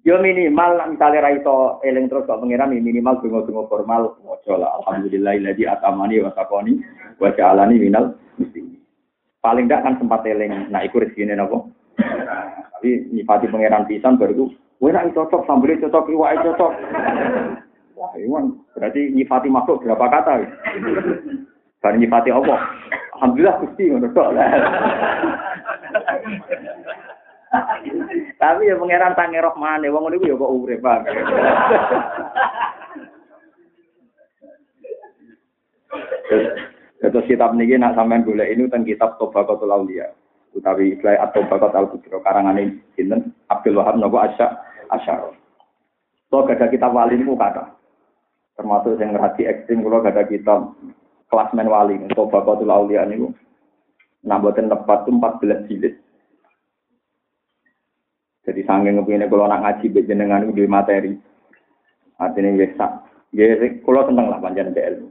[0.02, 5.68] Yo minimal misalnya ra iso eling terus kok pangeran minimal donga-donga formal waca lah alhamdulillahilladzi
[5.68, 6.82] atamani wa saqani
[7.22, 8.82] wa ja'alani minal muslimin.
[9.38, 11.62] Paling ndak kan sempat eling nah iku rezekine napa?
[12.74, 16.72] Tapi nyifati pangeran pisan baru kowe ra cocok sambel cocok iwake cocok.
[17.98, 20.34] Wah, Iwan berarti nyifati makhluk berapa kata?
[21.82, 22.56] Baru nyifati apa?
[23.18, 24.30] Alhamdulillah Gusti ngono tok.
[28.38, 31.00] Tapi ya pangeran tangi rohmane, wong niku ya kok urip, Pak.
[36.98, 40.10] Terus kitab niki nak sampean golek ini tentang kitab Tobaqatul Auliya.
[40.54, 44.46] Utawi istilah At-Tobaqat Al-Kubra karangane sinten Abdul Wahab napa Asya
[44.90, 45.34] Asyar.
[46.28, 47.74] So gada kitab wali niku kata.
[48.58, 50.74] Termasuk yang ngerti ekstrim kula gada kitab
[51.30, 53.30] kelasmen wali Tobaqatul Auliya niku.
[54.26, 55.94] Nah, boten tepat 14 jilid.
[58.68, 61.16] Sange ngepine kalau nak ngaji be jenengan di materi.
[62.20, 62.92] Artinya ya sak.
[63.32, 65.08] Ya kalau tentang lah panjang BL.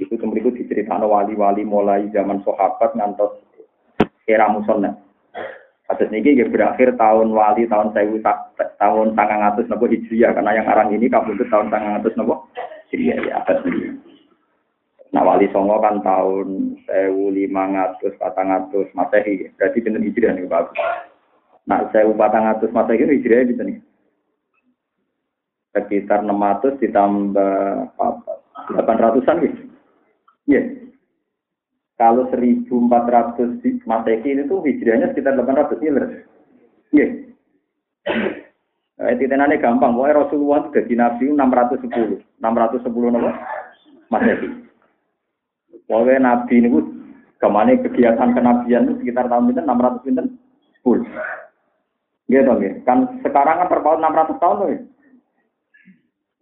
[0.00, 3.36] Itu kemudian diceritakan wali-wali mulai zaman sahabat ngantos
[4.24, 4.96] era musonna.
[5.84, 8.16] Kasus ini ya berakhir tahun wali tahun sewu
[8.80, 12.48] tahun tangan atas nopo hijriah karena yang arang ini kabudut tahun tangan atas nopo
[12.88, 13.92] hijriah ya atas ini.
[15.12, 20.48] Nah wali songo kan tahun sewu lima ratus patang ratus masehi berarti benar hijriah nih
[20.48, 20.80] bagus.
[21.64, 23.80] Nak saya patang atus mata ini hijriah bisa nih.
[25.72, 27.54] Sekitar 600 ditambah
[27.96, 28.32] apa?
[28.70, 29.60] 800-an gitu.
[30.48, 30.62] Iya.
[31.94, 36.26] Kalau 1400 Masehi itu hijriahnya sekitar 800 miliar.
[36.90, 37.06] Iya.
[38.94, 42.22] Eh, titenane gampang, pokoknya Rasulullah itu jadi Nabi 610.
[42.38, 43.32] 610 apa?
[44.12, 44.48] Masehi.
[45.86, 46.68] Pokoknya Nabi ini
[47.38, 50.26] ke mana kegiatan kenabian itu sekitar tahun itu 600 pinten?
[50.86, 51.04] 10.
[52.24, 52.76] Gitu, gitu.
[52.88, 54.80] Kan sekarang kan terpaut 600 tahun tuh ya.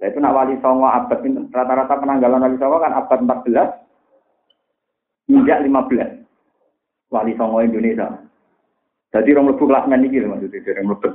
[0.02, 1.22] Itu nak wali songo abad?
[1.50, 6.26] Rata-rata penanggalan wali songo kan abad 14 hingga 15.
[7.10, 8.18] Wali songo Indonesia.
[9.12, 11.12] Jadi orang lebih kelas ini gitu maksudnya, dari lebih.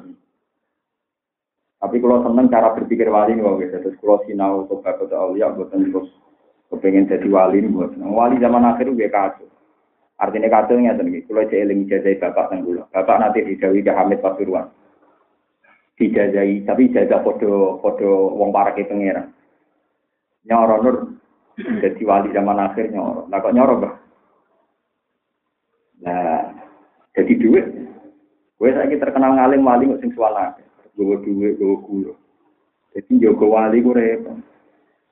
[1.78, 3.76] Tapi kalau seneng cara berpikir wali nih, gitu.
[3.82, 6.14] Terus kalau sinau coba kota aulia, buatan terus
[6.70, 9.50] kepengen jadi wali nih, buat wali zaman akhir gue kacau.
[10.18, 11.22] Artinya nih, nih.
[11.30, 14.66] Kalau eling jajai bapak tenggulo, bapak nanti dijawi ke Hamid Pasuruan.
[15.98, 19.30] Dijajai, tapi jajah foto foto wong parake pengiran.
[20.50, 20.96] Nyoro nur
[21.58, 23.30] jadi wali zaman akhir nyoro.
[23.30, 23.94] Nah kok nyoro bah?
[26.06, 26.54] Nah,
[27.18, 27.66] jadi duit.
[28.58, 30.54] Gue saya terkenal ngalim wali nggak sing suara
[30.98, 32.14] gue duit, gue gula.
[32.94, 34.38] Jadi jaga wali gue repot.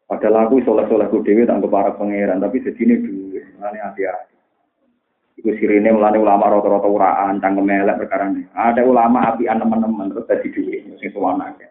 [0.06, 4.35] Padahal aku soleh-soleh gue dewi tak para pangeran, tapi sedini duit, mana hati-hati.
[5.36, 8.48] Iku sirine mulane ulama rata-rata uraan, cangkem elek perkara ini.
[8.56, 11.68] Ada ulama apian teman-teman terus dadi duit, sing suwana akeh.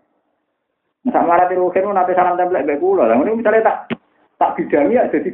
[1.05, 3.09] Nah, sak marat ruhin nanti salam templek mbek kula.
[3.09, 3.77] Lah ngene misalnya tak
[4.37, 5.33] tak bidangi ya dadi.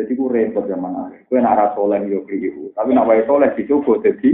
[0.00, 1.28] Jadi gue repot zaman akhir.
[1.28, 4.30] Gue nak rasa soleh yo kriyu, tapi nak wae soleh dicoba jadi.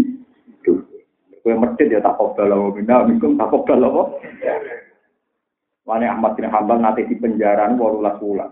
[1.42, 4.06] Kue masjid ya tak kobal Allah minna minkum tak kobal Allah.
[5.86, 8.50] Wani Ahmad bin Hambal nanti di penjara walulah bulan.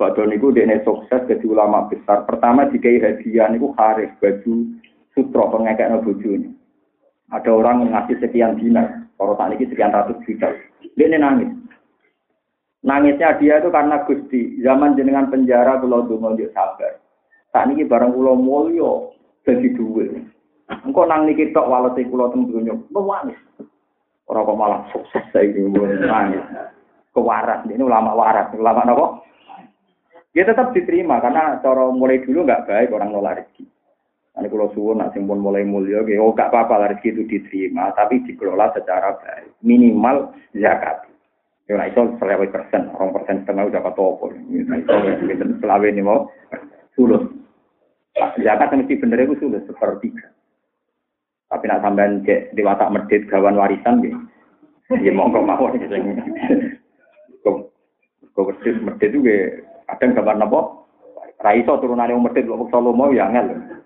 [0.00, 2.24] Badon niku dene sukses jadi ulama besar.
[2.24, 4.80] Pertama dikai hadiah niku haris baju
[5.12, 6.56] sutra pengekekno bojone.
[7.28, 10.48] Ada orang ngasih sekian dinar, kalau tak ini sekian ratus juta.
[10.96, 11.52] Ini nangis.
[12.80, 16.96] Nangisnya dia itu karena Gusti, zaman jenengan penjara kalau dungo dia sabar.
[17.52, 19.12] Tak ini barang pulau mulio
[19.44, 20.16] jadi duit.
[20.80, 22.72] Engkau nang niki tok walete kula teng donya.
[22.88, 23.36] Nangis.
[24.24, 25.60] Ora kok malah sukses saiki
[26.08, 26.40] nangis.
[27.12, 29.20] Kewaras ini ulama waras, ulama napa?
[30.30, 33.66] Ya tetap diterima karena cara mulai dulu nggak baik orang nolak rezeki.
[34.38, 38.70] Ini kalau suwun nak simpun mulai mulia, oh gak apa-apa rezeki itu diterima, tapi dikelola
[38.72, 39.58] secara baik.
[39.60, 41.10] Minimal zakat.
[41.66, 44.30] Ya nah, itu selawe persen, orang persen setengah udah katopo.
[44.30, 44.90] Nah, itu
[45.62, 46.30] selawe ini mau
[46.94, 47.26] sulus.
[48.16, 50.30] Zakat mesti bener itu sulus sepertiga.
[51.50, 54.18] Tapi nak sampean cek di watak medit gawan warisan gitu.
[54.98, 56.02] Ya monggo mawon sing.
[57.42, 57.56] Kok
[58.34, 59.62] kok medit juga
[59.96, 60.60] kadang gambar napa?
[61.40, 63.80] Ra iso turunane wong medit kok solo mau ya angel.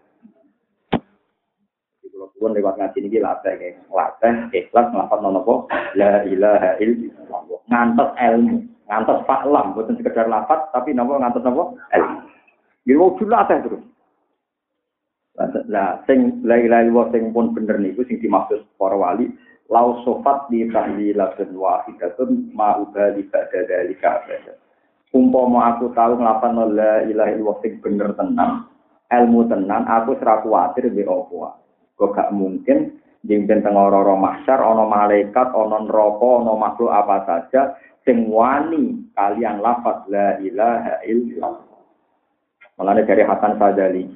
[2.11, 8.59] Kalau tuan lewat ngaji ini latih latih ikhlas ngelapat nopo la ilaha illallah ngantos ilmu
[8.91, 12.19] ngantos faklam bukan sekedar lapat tapi nopo ngantos nopo ilmu.
[12.83, 13.83] Jadi mau latih terus.
[15.71, 19.31] Lah sing la ilaha illallah sing pun bener niku sing dimaksud para wali
[19.71, 24.59] lau sofat di tahlilatun wahidatun ma ubali ba'da dalika abada.
[25.15, 28.67] Umpama aku tahu nglapan la ilaha illallah sing bener tenan,
[29.15, 31.55] ilmu tenan, aku serak kuwatir mbek apa.
[31.95, 37.79] Kok gak mungkin jengben teng ora mahsyar ana malaikat, ana neraka, ana makhluk apa saja
[38.03, 41.79] sing wani kalian lafaz la ilaha illallah.
[42.75, 44.11] Mulane dari Hasan Sadali,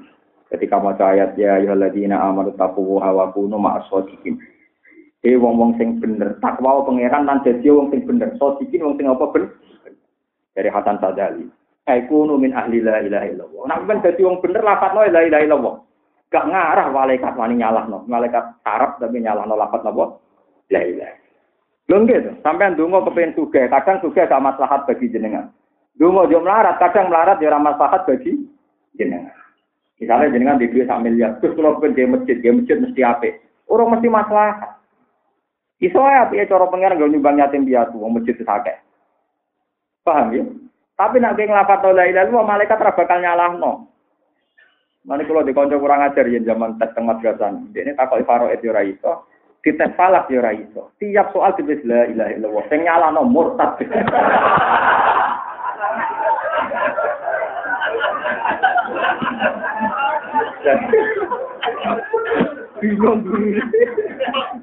[0.49, 4.41] Ketika mau ayat ya ayyuhalladzina amanu taqullaha wa kunu ma'as shodiqin.
[5.21, 8.33] Eh wong-wong sing bener, takwa pangeran lan dadi wong sing bener.
[8.41, 9.53] Shodiqin wong sing apa bener?
[10.59, 11.47] Dari Hasan Sadali.
[11.87, 13.63] Aikunu min ahli la ilaha illallah.
[13.71, 15.75] Nek ben dadi wong bener lafadzno la ilaha illallah.
[16.35, 18.03] Gak ngarah malaikat wani nyalahno.
[18.11, 20.19] Malaikat Arab tapi nyalahno lafadz napa?
[20.75, 21.15] La ilaha.
[21.89, 25.49] Lho nggih, sampean donga kepengin sugih, kadang sugih gak maslahat bagi jenengan.
[25.97, 28.37] Donga yo melarat, kadang melarat yo ora maslahat bagi
[29.01, 29.33] jenengan.
[29.97, 33.41] Misalnya jenengan di duit sak miliar, terus kalau dia masjid, dia masjid mesti apa?
[33.73, 34.79] Orang mesti masalah.
[35.81, 38.88] Iso ya, ya cara pengen gak nyumbang yatim piatu, mau masjid itu sakit.
[40.09, 40.45] Paham ya?
[40.97, 43.73] Tapi nak kayak ngelapat la ilaha illallah, malaikat ora bakal nyalahno.
[45.05, 47.53] Mane kalau di konco kurang ajar ya zaman tes teng madrasah.
[47.77, 49.29] Ini takoi faro et yo ra iso,
[49.61, 50.97] dites falak yo ra iso.
[50.97, 53.77] Tiap soal ditulis la ilaha illallah, sing nyalahno murtad.
[62.81, 63.23] Bingung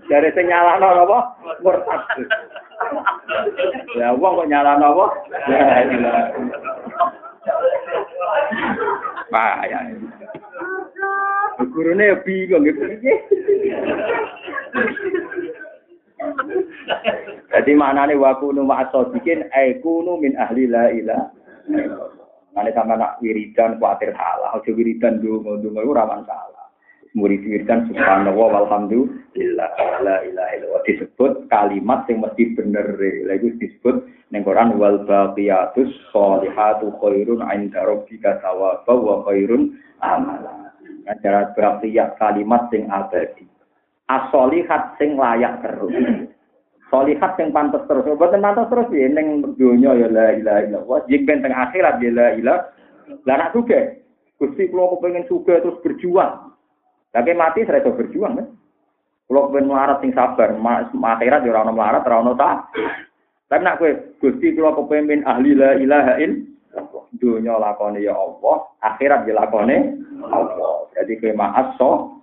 [0.10, 1.20] Dari sing nyalano apa?
[1.62, 2.02] Murtad.
[3.96, 5.06] Ya wong kok nyalano apa?
[9.32, 9.80] Pak ya.
[11.72, 12.82] Gurune ya bingung gitu.
[17.52, 21.32] Jadi maknane wa kunu ma'as sadiqin ay kunu min ahli la ilaha
[22.56, 26.55] Nanti sama nak wiridan khawatir salah, ojo wiridan dulu, dulu rawan salah.
[27.16, 29.70] Murid wiridan subhanallah walhamdulillah
[30.04, 34.04] la ilaha illallah disebut kalimat yang mesti bener lagi disebut
[34.36, 40.76] ning Quran wal baqiyatus sholihatu khairun 'inda rabbika thawaba wa khairun amala.
[41.08, 43.48] Acara baqiyat kalimat sing abadi.
[44.12, 45.96] As-sholihat sing layak terus.
[46.92, 48.06] Solihat sing pantas terus.
[48.06, 51.00] Mboten pantas terus ya ning donya ya la ilaha illallah.
[51.10, 52.62] Jeng ben teng akhirat ya la ilaha.
[53.24, 54.04] Lah nak suge.
[54.36, 56.55] Gusti kula kepengin suge terus berjuang.
[57.16, 58.48] Tapi mati saya berjuang kan.
[59.26, 60.54] Kalau pengen melarat sing sabar,
[60.94, 62.70] akhirat ya ora ono melarat, ora ono tak.
[63.50, 63.90] Tapi nak kowe
[64.22, 67.04] Gusti kula kepengin ahli la ilaha illallah.
[67.16, 69.98] Dunya lakone ya Allah, akhirat ya lakone
[70.30, 70.92] Allah.
[70.94, 72.15] Jadi kowe ma'as so,